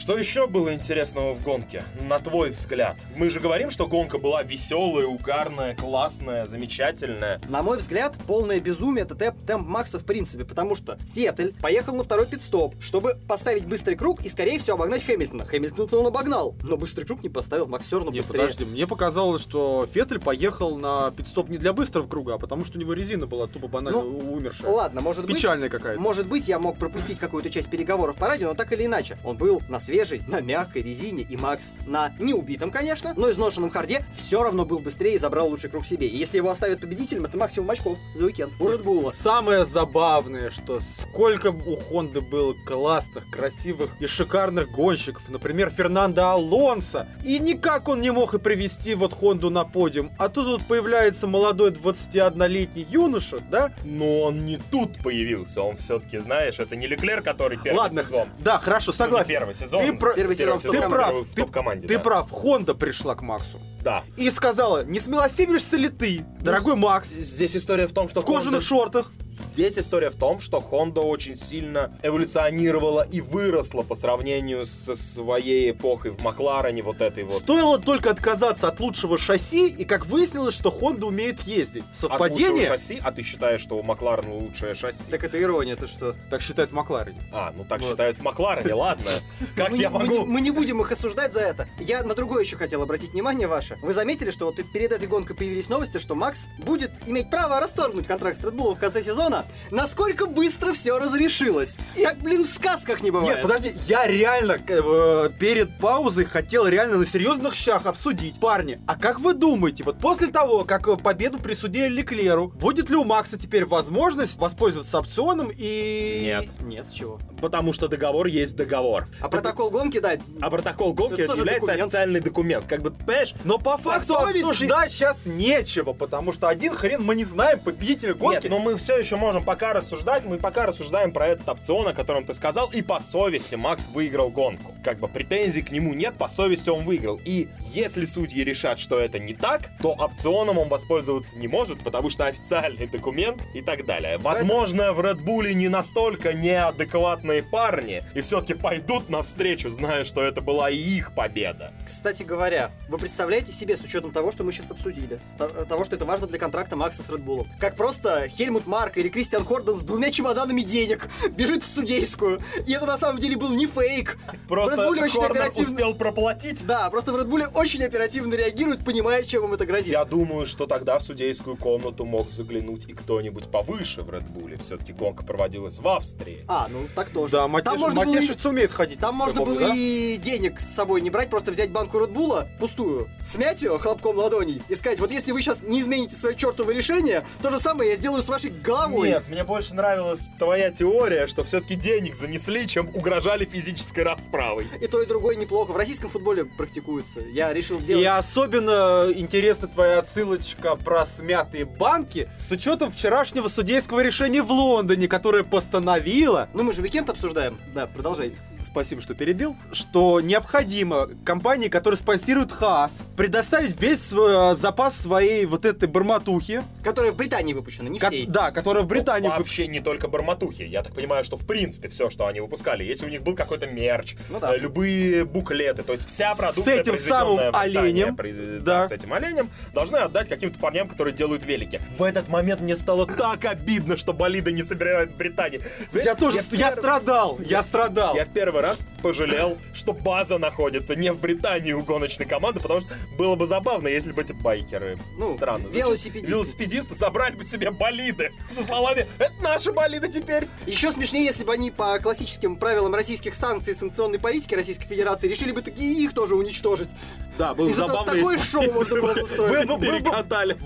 [0.00, 2.96] Что еще было интересного в гонке, на твой взгляд?
[3.16, 7.38] Мы же говорим, что гонка была веселая, угарная, классная, замечательная.
[7.50, 11.94] На мой взгляд, полное безумие это темп, темп Макса в принципе, потому что Феттель поехал
[11.94, 15.44] на второй пит-стоп, чтобы поставить быстрый круг и, скорее всего, обогнать Хэмилтона.
[15.44, 18.40] Хэмилтона он обогнал, но быстрый круг не поставил, Макс все равно Не, быстрее.
[18.40, 22.78] подожди, мне показалось, что Феттель поехал на пидстоп не для быстрого круга, а потому что
[22.78, 24.70] у него резина была тупо банально Ну, умершая.
[24.70, 25.36] Ладно, может быть...
[25.36, 26.00] Печальная какая-то.
[26.00, 29.18] Может быть, я мог пропустить какую-то часть переговоров по радио, но так или иначе.
[29.24, 34.04] Он был на свежей, на мягкой резине, и Макс на неубитом, конечно, но изношенном харде
[34.16, 36.06] все равно был быстрее и забрал лучший круг себе.
[36.06, 38.52] И если его оставят победителем, это максимум очков за уикенд.
[38.60, 39.10] У Red Bull.
[39.10, 47.08] Самое забавное, что сколько у Хонды было классных, красивых и шикарных гонщиков, например, Фернандо Алонсо,
[47.24, 51.26] и никак он не мог и привести вот Хонду на подиум, а тут вот появляется
[51.26, 53.72] молодой 21-летний юноша, да?
[53.82, 58.28] Но он не тут появился, он все-таки, знаешь, это не Леклер, который первый Ладно, сезон.
[58.38, 59.28] да, хорошо, Ну, не согласен.
[59.30, 59.69] первый сезон.
[59.78, 62.00] Ты про- Первый сезон в Ты прав, в ты, топ-команде, ты да.
[62.00, 63.60] прав, Хонда пришла к Максу.
[63.82, 64.02] Да.
[64.16, 68.60] И сказала, не смилостивишься ли ты, дорогой Макс, Здесь история в том, что в кожаных
[68.60, 69.12] Honda- шортах?
[69.52, 75.70] Здесь история в том, что Honda очень сильно эволюционировала и выросла по сравнению со своей
[75.72, 77.42] эпохой в Макларене, вот этой вот.
[77.42, 81.84] Стоило только отказаться от лучшего шасси, и как выяснилось, что Honda умеет ездить.
[81.90, 82.50] От Совпадение?
[82.52, 85.10] лучшего шасси, а ты считаешь, что у Макларена лучшее шасси?
[85.10, 86.14] Так это ирония, ты что?
[86.30, 87.20] Так считает в Макларене.
[87.32, 87.90] А, ну так Вот.
[87.90, 89.10] считают в Макларене, ладно.
[89.56, 90.24] Как я могу?
[90.26, 91.68] мы не будем их осуждать за это.
[91.78, 93.76] Я на другое еще хотел обратить внимание ваше.
[93.82, 98.06] Вы заметили, что вот перед этой гонкой появились новости, что Макс будет иметь право расторгнуть
[98.06, 99.29] контракт с Red Bull в конце сезона?
[99.70, 101.78] Насколько быстро все разрешилось?
[102.02, 103.36] Так, блин, в сказках не бывает.
[103.36, 108.38] Нет, подожди, я реально э, перед паузой хотел реально на серьезных щах обсудить.
[108.40, 112.96] Парни, а как вы думаете, вот после того, как э, победу присудили Леклеру, будет ли
[112.96, 116.20] у Макса теперь возможность воспользоваться опционом и...
[116.24, 116.48] Нет.
[116.60, 117.18] Нет, с чего?
[117.40, 119.06] Потому что договор есть договор.
[119.20, 121.86] А протокол гонки, да, А протокол гонки Это является документ.
[121.86, 122.66] официальный документ.
[122.66, 127.14] Как бы, понимаешь, Но по факту совести- обсуждать сейчас нечего, потому что один хрен мы
[127.14, 128.42] не знаем победителя гонки.
[128.44, 130.24] Нет, но мы все еще можем пока рассуждать.
[130.24, 132.68] Мы пока рассуждаем про этот опцион, о котором ты сказал.
[132.70, 134.74] И по совести Макс выиграл гонку.
[134.82, 137.20] Как бы претензий к нему нет, по совести он выиграл.
[137.24, 142.10] И если судьи решат, что это не так, то опционом он воспользоваться не может, потому
[142.10, 144.18] что официальный документ и так далее.
[144.18, 150.40] Возможно, в Red Bull не настолько неадекватные парни и все-таки пойдут навстречу, зная, что это
[150.40, 151.72] была и их победа.
[151.86, 155.20] Кстати говоря, вы представляете себе, с учетом того, что мы сейчас обсудили,
[155.68, 159.44] того, что это важно для контракта Макса с Редбулом, как просто Хельмут Марк или Кристиан
[159.44, 163.66] Хорден с двумя чемоданами денег бежит в судейскую, и это на самом деле был не
[163.66, 164.18] фейк.
[164.48, 165.72] Просто в Редбуле очень оперативно...
[165.72, 166.66] успел проплатить.
[166.66, 169.88] Да, просто в Редбуле очень оперативно реагируют, понимая, чем им это грозит.
[169.88, 174.56] Я думаю, что тогда в судейскую комнату мог заглянуть и кто-нибудь повыше в Редбуле.
[174.58, 176.44] Все-таки гонка проводилась в Австрии.
[176.48, 177.32] А, ну так тоже.
[177.32, 178.98] Да, Там Матеш, можно было и- Матешиц умеет ходить.
[178.98, 179.74] Там можно помню, было да?
[179.74, 184.62] и денег с собой не брать, просто взять банку Редбула пустую, смять ее хлопком ладоней
[184.68, 187.96] и сказать, вот если вы сейчас не измените свое чертово решение, то же самое я
[187.96, 188.89] сделаю с вашей головой.
[188.90, 194.66] Нет, мне больше нравилась твоя теория, что все-таки денег занесли, чем угрожали физической расправой.
[194.80, 195.72] И то, и другое неплохо.
[195.72, 197.20] В российском футболе практикуется.
[197.20, 198.02] Я решил делать...
[198.02, 205.08] И особенно интересна твоя отсылочка про смятые банки с учетом вчерашнего судейского решения в Лондоне,
[205.08, 207.58] которое постановило, Ну мы же уикенд обсуждаем.
[207.74, 208.34] Да, продолжай.
[208.62, 215.46] Спасибо, что перебил, что необходимо компании, которые спонсируют ХААС, предоставить весь свой, э, запас своей
[215.46, 218.26] вот этой барматухи, Которая в Британии выпущена, не ко- всей.
[218.26, 219.28] да, которая в Британии...
[219.28, 220.62] Ну, вып- вообще не только барматухи.
[220.62, 223.66] Я так понимаю, что в принципе все, что они выпускали, если у них был какой-то
[223.66, 224.54] мерч, Ну да.
[224.54, 228.86] э, любые буклеты, то есть вся С продукция, этим произведенная самым оленем, произ- да.
[228.86, 231.80] с этим оленем, должны отдать каким-то парням, которые делают велики.
[231.98, 235.60] В этот момент мне стало так обидно, что болиды не собирают в Британии.
[235.92, 238.14] Я тоже, я, страдал, я страдал.
[238.16, 242.80] Я в первый раз пожалел, что база находится не в Британии у гоночной команды, потому
[242.80, 246.30] что было бы забавно, если бы эти байкеры, Ну, странно, велосипедисты.
[246.30, 251.52] велосипедисты собрали бы себе болиды со словами «Это наши болиды теперь!» Еще смешнее, если бы
[251.52, 256.12] они по классическим правилам российских санкций и санкционной политики Российской Федерации решили бы такие их
[256.14, 256.90] тоже уничтожить.
[257.38, 259.66] Да, было зато забавно, такое если шоу можно было бы устроить.
[259.68, 259.86] Был бы-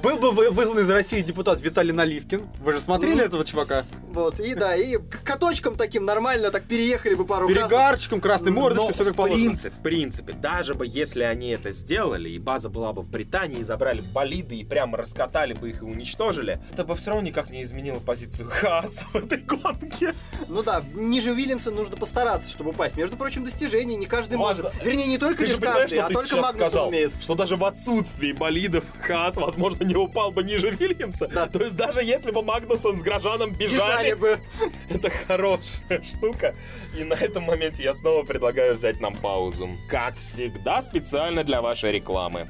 [0.03, 2.49] был бы- бы вызван из России депутат Виталий Наливкин.
[2.61, 3.85] Вы же смотрели этого чувака?
[4.12, 7.68] Вот, и да, и к каточкам таким нормально так переехали бы пару раз.
[7.75, 9.39] Перегарчиком, красной мордочкой, все как положено.
[9.39, 13.61] принципе, в принципе, даже бы если они это сделали, и база была бы в Британии,
[13.61, 17.51] и забрали болиды, и прямо раскатали бы их и уничтожили, это бы все равно никак
[17.51, 20.14] не изменило позицию Хааса в этой гонке.
[20.49, 22.97] Ну да, ниже Уильямса нужно постараться, чтобы упасть.
[22.97, 24.72] Между прочим, достижений не каждый может.
[24.83, 26.89] Вернее, не только лишь каждый, а только сказал?
[26.89, 27.12] умеет.
[27.20, 31.29] Что даже в отсутствии болидов Хаас, возможно, не упал бы ниже Вильямса.
[31.29, 31.47] Да.
[31.47, 34.41] То есть даже если бы Магнусон с Грожаном Бежали бежали, бы.
[34.89, 36.55] это хорошая штука.
[36.99, 39.69] И на этом моменте я снова предлагаю взять нам паузу.
[39.89, 42.47] Как всегда, специально для вашей рекламы.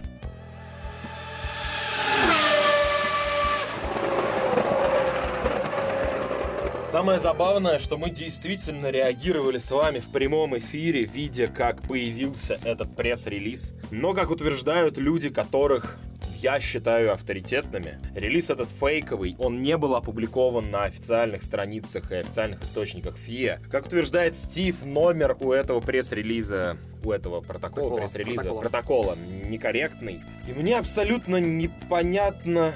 [6.94, 12.94] Самое забавное, что мы действительно реагировали с вами в прямом эфире, видя, как появился этот
[12.94, 13.74] пресс-релиз.
[13.90, 15.98] Но, как утверждают люди, которых
[16.40, 22.62] я считаю авторитетными, релиз этот фейковый, он не был опубликован на официальных страницах и официальных
[22.62, 23.58] источниках ФИА.
[23.72, 28.60] Как утверждает Стив, номер у этого пресс-релиза у этого протокола, Протокола, пресс-релиза, протокола.
[28.60, 29.16] протокола
[29.48, 30.20] некорректный.
[30.48, 32.72] И мне абсолютно непонятно,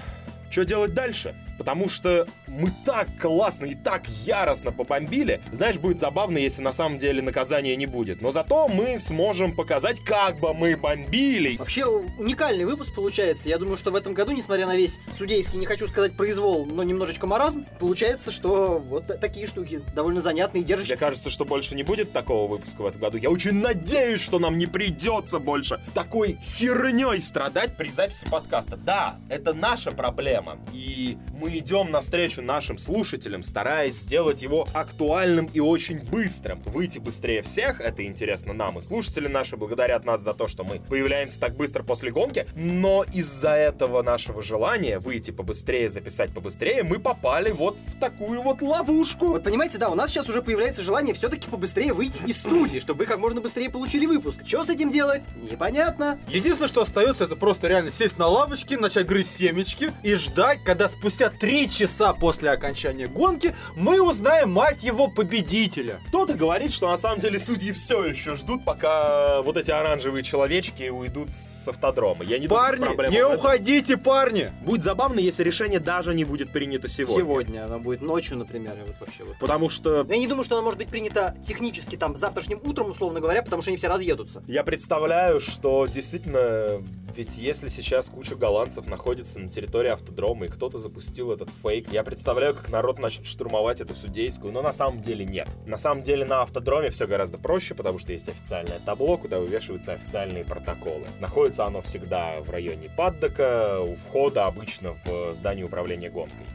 [0.51, 1.37] что делать дальше.
[1.59, 5.41] Потому что мы так классно и так яростно побомбили.
[5.51, 8.23] Знаешь, будет забавно, если на самом деле наказания не будет.
[8.23, 11.57] Но зато мы сможем показать, как бы мы бомбили.
[11.57, 13.49] Вообще уникальный выпуск получается.
[13.49, 16.83] Я думаю, что в этом году, несмотря на весь судейский, не хочу сказать произвол, но
[16.83, 20.97] немножечко маразм, получается, что вот такие штуки довольно занятные и Мне держащие.
[20.97, 23.19] кажется, что больше не будет такого выпуска в этом году.
[23.19, 28.77] Я очень надеюсь, что нам не придется больше такой херней страдать при записи подкаста.
[28.77, 30.59] Да, это наша проблема.
[30.73, 36.63] И мы идем навстречу нашим слушателям, стараясь сделать его актуальным и очень быстрым.
[36.65, 38.79] Выйти быстрее всех, это интересно нам.
[38.79, 42.47] И слушатели наши благодарят нас за то, что мы появляемся так быстро после гонки.
[42.55, 48.63] Но из-за этого нашего желания выйти побыстрее, записать побыстрее, мы попали вот в такую вот
[48.63, 49.29] ловушку.
[49.29, 53.01] Вот понимаете, да, у нас сейчас уже появляется желание все-таки побыстрее выйти из студии, чтобы
[53.01, 54.41] вы как можно быстрее получили выпуск.
[54.47, 55.23] Что с этим делать?
[55.51, 56.19] Непонятно.
[56.29, 60.89] Единственное, что остается, это просто реально сесть на лавочке, начать грызть семечки и ждать, когда
[60.89, 66.01] спустя три часа после окончания гонки мы узнаем, мать его, победителя.
[66.09, 70.89] Кто-то говорит, что на самом деле судьи все еще ждут, пока вот эти оранжевые человечки
[70.89, 72.25] уйдут с автодрома.
[72.25, 74.53] Я не Парни, думаю, не уходите, парни!
[74.63, 77.23] Будет забавно, если решение даже не будет принято сегодня.
[77.23, 79.39] Сегодня она будет ночью, например, и вот вообще вот.
[79.39, 83.21] Потому что Я не думаю, что она может быть принята технически там завтрашним утром, условно
[83.21, 84.43] говоря, потому что они все разъедутся.
[84.47, 86.83] я представляю, что действительно,
[87.17, 92.03] ведь если сейчас куча голландцев находится на территории автодрома, и кто-то запустил этот фейк, я
[92.03, 95.49] представляю, как народ начнет штурмовать эту судейскую, но на самом деле нет.
[95.67, 99.93] На самом деле на автодроме все гораздо проще, потому что есть официальное табло, куда вывешиваются
[99.93, 101.07] официальные протоколы.
[101.21, 106.47] Находится оно всегда в районе паддока, у входа обычно в здание управления гонкой.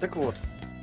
[0.00, 0.34] Так вот,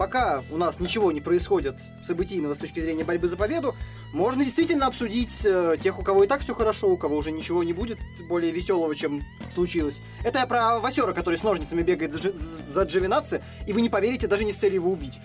[0.02, 3.76] пока у нас ничего не происходит событийного с точки зрения борьбы за победу,
[4.14, 7.64] можно действительно обсудить э, тех, у кого и так все хорошо, у кого уже ничего
[7.64, 9.22] не будет более веселого, чем
[9.52, 10.02] случилось.
[10.26, 13.89] Это я про Васера, который с ножницами бегает за, Джи- за Джовинаци, и вы не
[13.89, 15.20] поверите, даже не с целью его убить.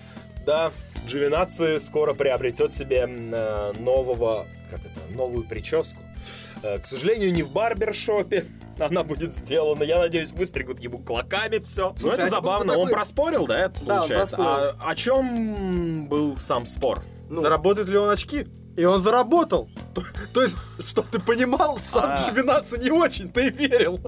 [0.45, 0.71] Да,
[1.07, 5.99] Джовинаци скоро приобретет себе э, нового, как это, новую прическу.
[6.63, 8.45] Э, К сожалению, не в барбершопе.
[8.79, 9.83] Она будет сделана.
[9.83, 11.89] Я надеюсь, выстригут ему клоками все.
[11.91, 12.69] Ну, Слушай, а это это забавно.
[12.73, 14.35] такой- Он проспорил, да, это Да, получается?
[14.39, 17.03] А о чем был сам спор?
[17.29, 18.47] Ну, Заработает ли он очки?
[18.77, 19.67] И он заработал.
[19.93, 22.17] То, то есть, чтоб ты понимал, сам А.
[22.17, 23.99] Живинаться не очень-то и верил.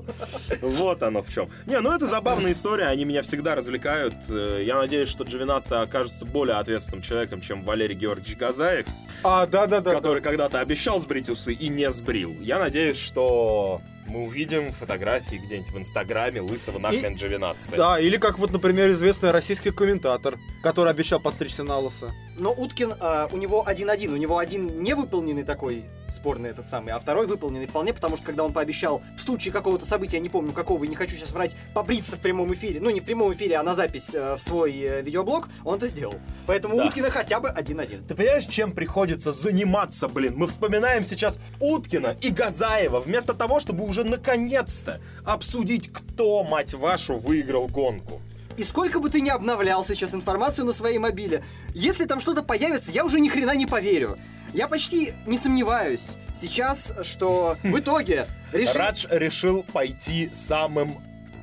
[0.61, 1.49] Вот оно в чем.
[1.65, 4.13] Не, ну это забавная история, они меня всегда развлекают.
[4.30, 8.86] Э, Я надеюсь, что Джовинаци окажется более ответственным человеком, чем Валерий Георгиевич Газаев,
[9.24, 9.91] А, да-да-да.
[9.91, 12.36] который когда-то обещал сбрить усы и не сбрил.
[12.39, 17.76] Я надеюсь, что мы увидим фотографии где-нибудь в Инстаграме лысого нахрен Джовинаци.
[17.78, 22.12] Да, или как вот, например, известный российский комментатор, который обещал подстричься на лысо.
[22.38, 26.99] Но Уткин, а, у него один-один, у него один невыполненный такой спорный этот самый, а
[26.99, 30.53] второй выполненный вполне, потому что когда он пообещал в случае какого-то события, я не помню
[30.53, 33.57] какого, и не хочу сейчас врать, побриться в прямом эфире, ну не в прямом эфире,
[33.57, 36.16] а на запись э, в свой э, видеоблог, он это сделал.
[36.47, 36.86] Поэтому Да.
[36.86, 38.03] Уткина хотя бы один-один.
[38.05, 40.34] Ты понимаешь, чем приходится заниматься, блин?
[40.36, 47.18] Мы вспоминаем сейчас Уткина и Газаева, вместо того, чтобы уже наконец-то обсудить, кто, мать вашу,
[47.18, 48.22] выиграл гонку.
[48.58, 51.43] И сколько бы ты ни обновлял сейчас информацию на своей мобиле,
[51.74, 54.18] если там что-то появится, я уже ни хрена не поверю.
[54.54, 58.78] Я почти не сомневаюсь сейчас, что в итоге решили...
[58.78, 60.97] Радж решил пойти самым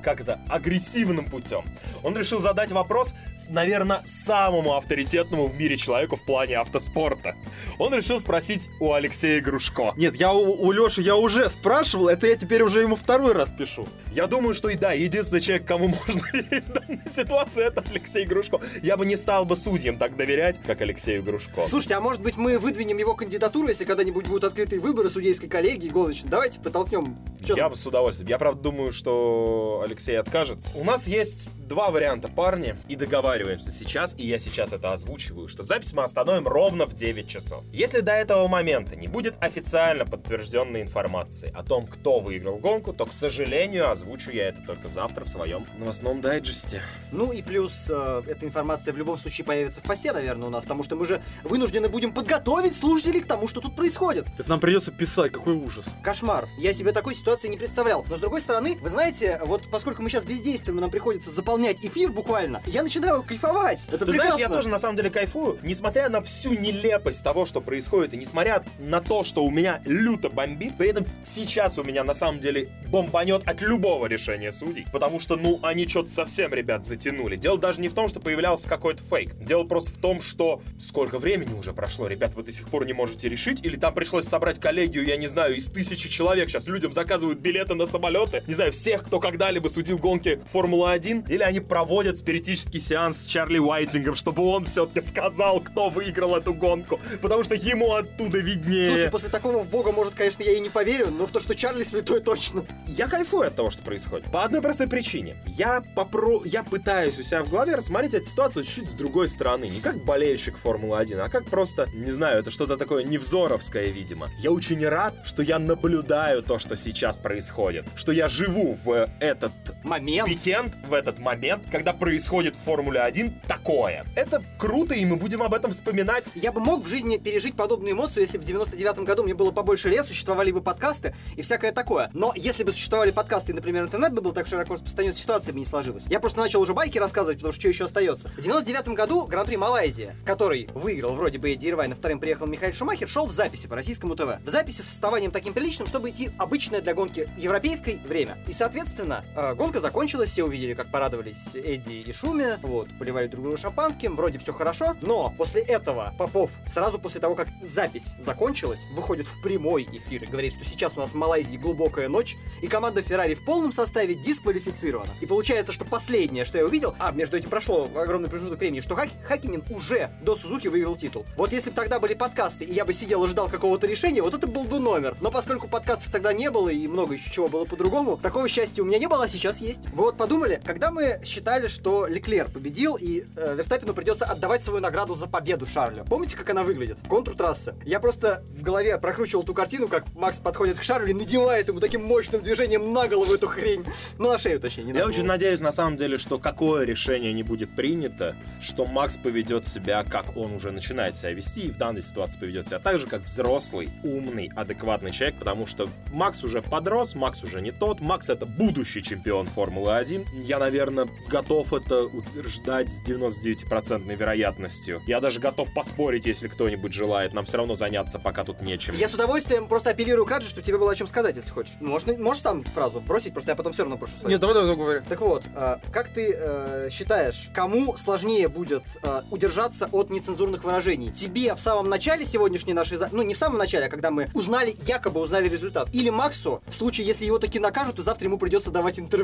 [0.07, 1.65] как это, агрессивным путем.
[2.01, 3.13] Он решил задать вопрос,
[3.49, 7.35] наверное, самому авторитетному в мире человеку в плане автоспорта.
[7.77, 9.91] Он решил спросить у Алексея Грушко.
[9.97, 13.51] Нет, я у, у Леши я уже спрашивал, это я теперь уже ему второй раз
[13.51, 13.85] пишу.
[14.13, 18.23] Я думаю, что и да, единственный человек, кому можно верить в данной ситуации, это Алексей
[18.23, 18.61] Грушко.
[18.81, 21.67] Я бы не стал бы судьям так доверять, как Алексею Грушко.
[21.67, 25.89] Слушайте, а может быть мы выдвинем его кандидатуру, если когда-нибудь будут открытые выборы судейской коллегии
[25.89, 26.29] гоночной?
[26.29, 27.17] Давайте подтолкнем.
[27.45, 27.71] Чё Я там?
[27.71, 28.29] бы с удовольствием.
[28.29, 30.75] Я, правда, думаю, что Алексей откажется.
[30.77, 35.63] У нас есть два варианта, парни, и договариваемся сейчас, и я сейчас это озвучиваю, что
[35.63, 37.65] запись мы остановим ровно в 9 часов.
[37.73, 43.05] Если до этого момента не будет официально подтвержденной информации о том, кто выиграл гонку, то,
[43.05, 46.81] к сожалению, озвучу я это только завтра в своем новостном дайджесте.
[47.11, 50.63] Ну и плюс э, эта информация в любом случае появится в посте, наверное, у нас,
[50.63, 54.25] потому что мы же вынуждены будем подготовить слушателей к тому, что тут происходит.
[54.37, 55.85] Это нам придется писать, какой ужас.
[56.01, 56.47] Кошмар.
[56.57, 58.05] Я себе такой ситуации не представлял.
[58.09, 61.77] Но с другой стороны, вы знаете, вот поскольку мы сейчас бездействуем, и нам приходится заполнять
[61.83, 63.85] эфир буквально, я начинаю кайфовать.
[63.89, 64.31] Это Ты прекрасно.
[64.31, 68.17] знаешь, я тоже на самом деле кайфую, несмотря на всю нелепость того, что происходит, и
[68.17, 72.39] несмотря на то, что у меня люто бомбит, при этом сейчас у меня на самом
[72.39, 77.35] деле бомбанет от любого решения судей, потому что, ну, они что-то совсем, ребят, затянули.
[77.35, 79.35] Дело даже не в том, что появлялся какой-то фейк.
[79.37, 82.93] Дело просто в том, что сколько времени уже прошло, ребят, вы до сих пор не
[82.93, 86.49] можете решить, или там пришлось собрать коллегию, я не знаю, из тысячи человек.
[86.49, 91.43] Сейчас людям заказывают билеты на самолеты, не знаю, всех, кто когда-либо судил гонки Формулы-1, или
[91.43, 96.99] они проводят спиритический сеанс с Чарли Уайтингом, чтобы он все-таки сказал, кто выиграл эту гонку,
[97.21, 98.89] потому что ему оттуда виднее.
[98.89, 101.55] Слушай, после такого в бога, может, конечно, я и не поверю, но в то, что
[101.55, 102.65] Чарли святой точно.
[102.85, 104.31] Я кайфую от того, что происходит.
[104.31, 105.37] По одной простой причине.
[105.45, 106.43] Я попро...
[106.45, 109.65] я пытаюсь у себя в голове рассмотреть эту ситуацию чуть с другой стороны.
[109.65, 114.29] Не как болельщик Формулы-1, а как просто, не знаю, это что-то такое невзоровское, видимо.
[114.39, 117.85] Я очень рад, что я наблюдаю то, что сейчас происходит.
[117.95, 119.51] Что я живу в этот
[119.83, 120.27] Момент.
[120.27, 124.05] уикенд, в этот момент, когда происходит в Формуле 1 такое.
[124.15, 126.25] Это круто, и мы будем об этом вспоминать.
[126.33, 129.89] Я бы мог в жизни пережить подобную эмоцию, если в 99-м году мне было побольше
[129.89, 132.09] лет, существовали бы подкасты и всякое такое.
[132.13, 135.59] Но если бы существовали подкасты, и, например, интернет бы был так широко распространен, ситуация бы
[135.59, 136.05] не сложилась.
[136.07, 138.29] Я просто начал уже байки рассказывать, потому что что еще остается.
[138.29, 142.73] В 99-м году Гран-при Малайзия, который выиграл вроде бы Эдди Ирвайн, а вторым приехал Михаил
[142.73, 144.39] Шумахер, шел в записи по российскому ТВ.
[144.45, 148.37] В записи с составанием таким приличным, чтобы идти обычная для гонки европейской время.
[148.47, 153.43] И, соответственно, э, гонка закончилась, все увидели, как порадовались Эдди и Шуми, вот, поливали друг
[153.43, 158.85] друга шампанским, вроде все хорошо, но после этого Попов, сразу после того, как запись закончилась,
[158.93, 162.67] выходит в прямой эфир и говорит, что сейчас у нас в Малайзии глубокая ночь, и
[162.67, 165.11] команда Феррари в полном составе дисквалифицирована.
[165.21, 168.95] И получается, что последнее, что я увидел, а, между этим прошло огромный промежуток времени, что
[168.95, 171.25] Хак, Хакинин уже до Сузуки выиграл титул.
[171.35, 174.35] Вот если бы тогда были подкасты, и я бы сидел и ждал какого-то решения, вот
[174.35, 175.17] это был бы номер.
[175.19, 178.85] Но поскольку подкастов тогда не было, и много еще чего было по-другому, такого счастья у
[178.85, 179.85] меня не было, а сейчас есть.
[179.93, 184.81] Вы вот подумали, когда мы считали, что Леклер победил, и э, Верстаппину придется отдавать свою
[184.81, 186.03] награду за победу Шарлю.
[186.05, 186.97] Помните, как она выглядит?
[187.07, 187.75] Контур трассы.
[187.85, 191.79] Я просто в голове прокручивал ту картину, как Макс подходит к Шарлю и надевает ему
[191.79, 193.85] таким мощным движением на голову эту хрень.
[194.17, 195.17] Ну, на шею, точнее, не на Я голову.
[195.17, 200.03] очень надеюсь, на самом деле, что какое решение не будет принято, что Макс поведет себя,
[200.03, 203.21] как он уже начинает себя вести, и в данной ситуации поведет себя так же, как
[203.21, 208.45] взрослый, умный, адекватный человек, потому что Макс уже подрос, Макс уже не тот, Макс это
[208.45, 210.41] будущий чемпион Формулы-1.
[210.41, 215.01] Я, наверное, готов это утверждать с 99% вероятностью.
[215.07, 217.33] Я даже готов поспорить, если кто-нибудь желает.
[217.33, 218.95] Нам все равно заняться пока тут нечем.
[218.95, 221.75] Я с удовольствием просто апеллирую к Раджи, чтобы тебе было о чем сказать, если хочешь.
[221.79, 224.29] Можешь, можешь сам фразу бросить, просто я потом все равно прошу свою.
[224.29, 225.05] Нет, давай, давай, давай говори.
[225.07, 231.11] Так вот, э, как ты э, считаешь, кому сложнее будет э, удержаться от нецензурных выражений?
[231.11, 232.97] Тебе в самом начале сегодняшней нашей...
[233.11, 235.89] Ну, не в самом начале, а когда мы узнали, якобы узнали результат.
[235.93, 239.16] Или Максу, в случае, если его таки накажут, и завтра ему придется давать интервью.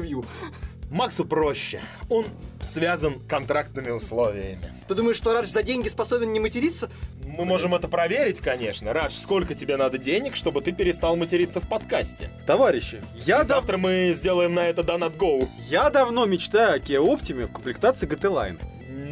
[0.90, 1.82] Максу проще.
[2.10, 2.26] Он
[2.62, 4.72] связан контрактными условиями.
[4.88, 6.90] Ты думаешь, что Радж за деньги способен не материться?
[7.26, 8.94] Мы можем это проверить, конечно.
[8.94, 12.30] Радж, сколько тебе надо денег, чтобы ты перестал материться в подкасте?
[12.46, 15.50] Товарищи, я, И дав- завтра мы сделаем на это Go.
[15.68, 18.60] я давно мечтаю о Kia Optima в комплектации GT Line.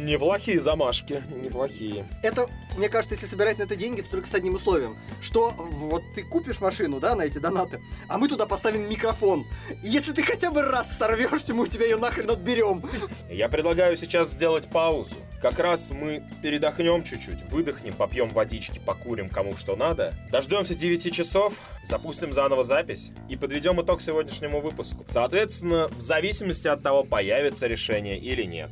[0.02, 2.04] Неплохие замашки, неплохие.
[2.24, 4.96] Это, мне кажется, если собирать на это деньги, то только с одним условием.
[5.20, 9.46] Что вот ты купишь машину, да, на эти донаты, а мы туда поставим микрофон.
[9.84, 12.82] И если ты хотя бы раз сорвешься, мы у тебя ее нахрен отберем.
[13.30, 15.14] Я предлагаю сейчас сделать паузу.
[15.40, 20.14] Как раз мы передохнем чуть-чуть, выдохнем, попьем водички, покурим кому что надо.
[20.32, 25.04] Дождемся 9 часов, запустим заново запись и подведем итог сегодняшнему выпуску.
[25.06, 28.70] Соответственно, в зависимости от того, появится решение или нет.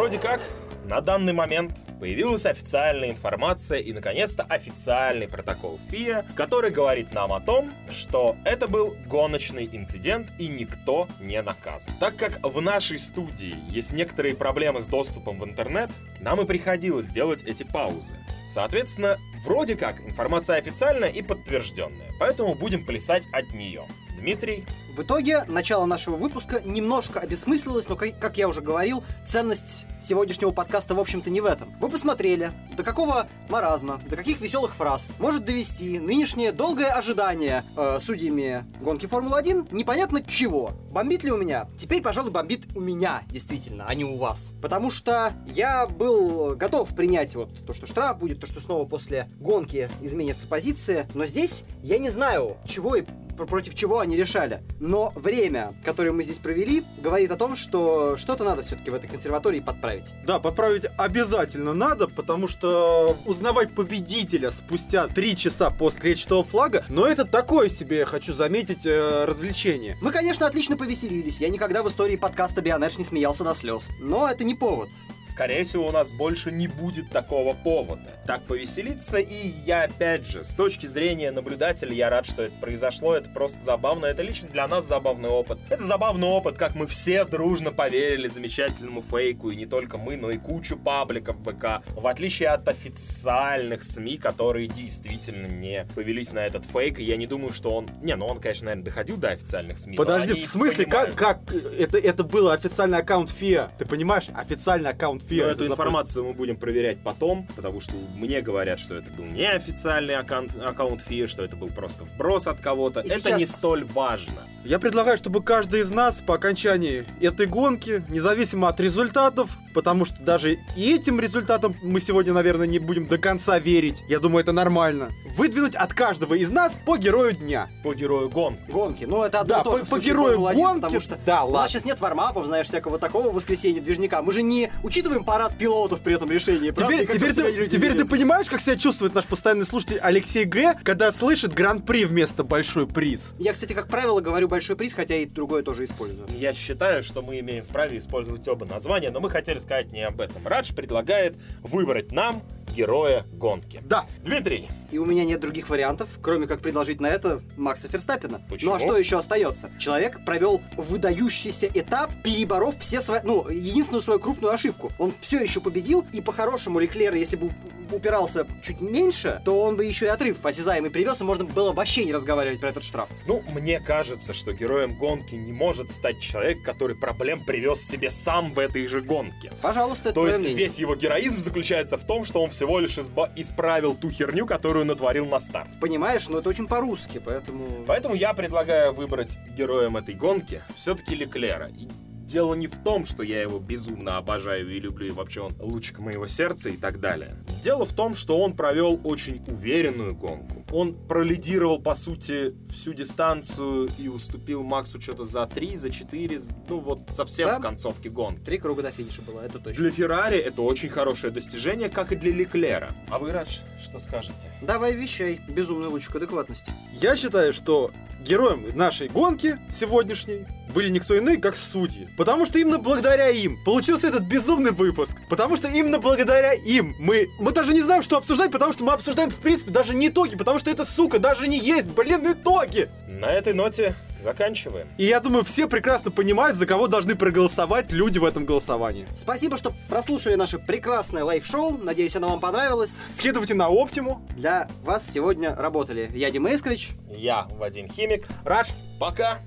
[0.00, 0.40] Вроде как,
[0.86, 7.40] на данный момент появилась официальная информация и, наконец-то, официальный протокол ФИА, который говорит нам о
[7.40, 11.92] том, что это был гоночный инцидент и никто не наказан.
[12.00, 15.90] Так как в нашей студии есть некоторые проблемы с доступом в интернет,
[16.22, 18.14] нам и приходилось делать эти паузы.
[18.48, 23.84] Соответственно, вроде как информация официальная и подтвержденная, поэтому будем плясать от нее.
[24.20, 30.50] Дмитрий, В итоге, начало нашего выпуска немножко обесмыслилось, но, как я уже говорил, ценность сегодняшнего
[30.50, 31.72] подкаста, в общем-то, не в этом.
[31.80, 37.98] Вы посмотрели, до какого маразма, до каких веселых фраз может довести нынешнее долгое ожидание э,
[37.98, 40.72] судьями гонки Формулы-1 непонятно чего.
[40.90, 41.68] Бомбит ли у меня?
[41.78, 44.52] Теперь, пожалуй, бомбит у меня, действительно, а не у вас.
[44.60, 49.30] Потому что я был готов принять вот то, что штраф будет, то, что снова после
[49.38, 53.04] гонки изменится позиция, но здесь я не знаю, чего и
[53.46, 54.62] против чего они решали.
[54.78, 59.08] Но время, которое мы здесь провели, говорит о том, что что-то надо все-таки в этой
[59.08, 60.12] консерватории подправить.
[60.26, 67.06] Да, подправить обязательно надо, потому что узнавать победителя спустя три часа после клетчатого флага, но
[67.06, 69.96] это такое себе, я хочу заметить, э, развлечение.
[70.00, 71.40] Мы, конечно, отлично повеселились.
[71.40, 73.88] Я никогда в истории подкаста Бионедж не смеялся до слез.
[74.00, 74.88] Но это не повод.
[75.30, 78.20] Скорее всего, у нас больше не будет такого повода.
[78.26, 83.14] Так повеселиться, и я, опять же, с точки зрения наблюдателя, я рад, что это произошло,
[83.14, 85.58] это просто забавно, это лично для нас забавный опыт.
[85.68, 90.30] Это забавный опыт, как мы все дружно поверили замечательному фейку, и не только мы, но
[90.30, 96.64] и кучу пабликов ВК, в отличие от официальных СМИ, которые действительно не повелись на этот
[96.64, 97.90] фейк, и я не думаю, что он...
[98.02, 99.96] Не, ну он, конечно, наверное, доходил до официальных СМИ.
[99.96, 101.18] Подожди, в смысле, как, понимают.
[101.18, 103.70] как это, это было официальный аккаунт ФИА?
[103.78, 104.26] Ты понимаешь?
[104.34, 105.44] Официальный аккаунт Но ФИА.
[105.46, 105.78] эту это запрос.
[105.78, 110.56] информацию мы будем проверять потом, потому что мне говорят, что это был не официальный аккаунт,
[110.56, 113.00] аккаунт ФИА, что это был просто вброс от кого-то.
[113.10, 114.46] Это сейчас- не столь важно.
[114.62, 120.16] Я предлагаю, чтобы каждый из нас по окончании этой гонки, независимо от результатов, потому что
[120.22, 124.52] даже и этим результатам мы сегодня, наверное, не будем до конца верить, я думаю, это
[124.52, 127.70] нормально, выдвинуть от каждого из нас по герою дня.
[127.82, 128.58] По герою гон.
[128.68, 129.06] Гонки.
[129.06, 131.44] Ну, это одно Да, и то по, же по герою Формулы-1, гонки, потому что да,
[131.44, 131.68] У нас ладно.
[131.70, 134.20] сейчас нет вармапов, знаешь, всякого такого воскресенья движника.
[134.20, 136.70] Мы же не учитываем парад пилотов при этом решении.
[136.70, 136.92] правда?
[136.98, 140.78] Теперь, как теперь, ты, теперь ты понимаешь, как себя чувствует наш постоянный слушатель Алексей Г.,
[140.82, 143.32] когда слышит гран-при вместо большой приз.
[143.38, 146.28] Я, кстати, как правило, говорю большой приз, хотя и другое тоже использую.
[146.36, 150.20] Я считаю, что мы имеем вправе использовать оба названия, но мы хотели сказать не об
[150.20, 150.46] этом.
[150.46, 153.80] Радж предлагает выбрать нам героя гонки.
[153.84, 154.06] Да.
[154.22, 158.40] Дмитрий, И у меня нет других вариантов, кроме как предложить на это Макса Ферстаппина.
[158.48, 158.70] Почему?
[158.70, 159.70] Ну а что еще остается?
[159.78, 164.90] Человек провел выдающийся этап, переборов все свои, ну, единственную свою крупную ошибку.
[164.98, 167.50] Он все еще победил, и по-хорошему Леклер, если бы
[167.92, 172.04] упирался чуть меньше, то он бы еще и отрыв осязаемый привез, и можно было вообще
[172.04, 173.08] не разговаривать про этот штраф.
[173.26, 178.52] ну, мне кажется, что героем гонки не может стать человек, который проблем привез себе сам
[178.54, 179.52] в этой же гонке.
[179.60, 180.56] Пожалуйста, это То есть мнение.
[180.66, 184.84] весь его героизм заключается в том, что он всего лишь изба- исправил ту херню, которую
[184.84, 185.70] натворил на старт.
[185.80, 187.66] Понимаешь, но это очень по-русски, поэтому...
[187.86, 191.68] Поэтому я предлагаю выбрать героем этой гонки все-таки Леклера.
[191.68, 191.88] И
[192.30, 195.98] дело не в том, что я его безумно обожаю и люблю, и вообще он лучик
[195.98, 197.36] моего сердца и так далее.
[197.62, 200.64] Дело в том, что он провел очень уверенную гонку.
[200.72, 206.78] Он пролидировал, по сути, всю дистанцию и уступил Максу что-то за 3, за 4, ну
[206.78, 207.58] вот совсем Да.
[207.58, 208.40] в концовке гонки.
[208.44, 209.82] Три круга до финиша было, это точно.
[209.82, 212.92] Для Феррари это очень хорошее достижение, как и для Леклера.
[213.10, 214.50] А вы, Радж, что скажете?
[214.62, 216.72] Давай вещай, безумный лучик адекватности.
[216.92, 217.90] Я считаю, что
[218.22, 222.08] героем нашей гонки сегодняшней были никто иные, как судьи.
[222.16, 225.16] Потому что именно благодаря им получился этот безумный выпуск.
[225.28, 227.28] Потому что именно благодаря им мы...
[227.38, 230.36] Мы даже не знаем, что обсуждать, потому что мы обсуждаем, в принципе, даже не итоги,
[230.36, 232.88] потому что это, сука, даже не есть, блин, итоги!
[233.06, 234.88] На этой ноте заканчиваем.
[234.98, 239.06] И я думаю, все прекрасно понимают, за кого должны проголосовать люди в этом голосовании.
[239.16, 241.78] Спасибо, что прослушали наше прекрасное лайв-шоу.
[241.78, 243.00] Надеюсь, оно вам понравилось.
[243.10, 244.26] Следовайте на Оптиму.
[244.36, 246.90] Для вас сегодня работали я, Дима Искрич.
[247.08, 248.26] Я Вадим Химик.
[248.44, 249.40] Радж, Пока!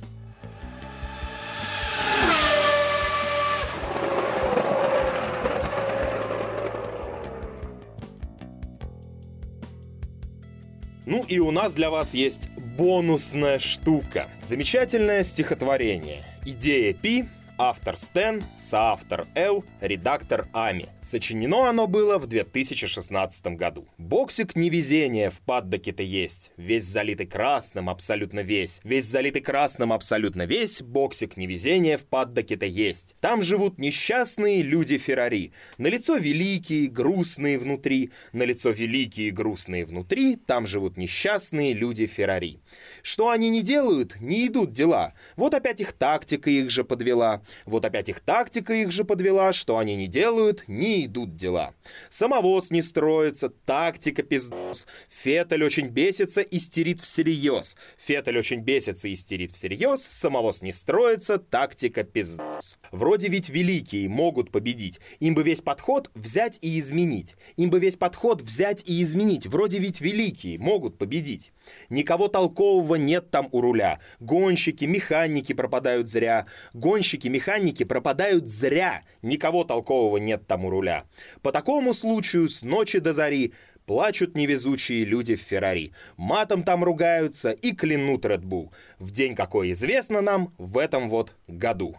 [11.14, 14.32] Ну и у нас для вас есть бонусная штука.
[14.42, 16.24] Замечательное стихотворение.
[16.44, 17.26] Идея Пи,
[17.58, 20.90] автор Стэн, соавтор Л, редактор Ами.
[21.02, 23.88] Сочинено оно было в 2016 году.
[23.98, 26.52] Боксик невезения в паддоке-то есть.
[26.58, 28.80] Весь залитый красным, абсолютно весь.
[28.84, 30.82] Весь залитый красным, абсолютно весь.
[30.82, 33.16] Боксик невезения в паддоке-то есть.
[33.20, 35.54] Там живут несчастные люди Феррари.
[35.78, 38.12] На лицо великие, грустные внутри.
[38.32, 40.38] На лицо великие, грустные внутри.
[40.38, 42.62] Там живут несчастные люди Феррари.
[43.04, 45.14] Что они не делают, не идут дела.
[45.36, 47.42] Вот опять их тактика их же подвела.
[47.66, 49.54] Вот опять их тактика их же подвела.
[49.54, 51.74] Что они не делают, не идут дела.
[52.10, 54.88] Самовоз не строится, тактика пиздос.
[55.10, 57.76] Феттель очень бесится, истерит всерьез.
[57.98, 60.02] Феттель очень бесится, истерит всерьез.
[60.02, 62.78] Самовоз не строится, тактика пиздос.
[62.92, 65.00] Вроде ведь великие могут победить.
[65.20, 67.36] Им бы весь подход взять и изменить.
[67.58, 69.48] Им бы весь подход взять и изменить.
[69.48, 71.52] Вроде ведь великие могут победить.
[71.90, 74.00] Никого толкового нет там у руля.
[74.20, 76.46] Гонщики, механики пропадают зря.
[76.74, 79.02] Гонщики, механики пропадают зря.
[79.22, 81.04] Никого толкового нет там у руля.
[81.42, 83.54] По такому случаю с ночи до зари
[83.86, 85.92] Плачут невезучие люди в Феррари.
[86.16, 88.70] Матом там ругаются и клянут Red Bull.
[88.98, 91.98] В день, какой известно нам, в этом вот году.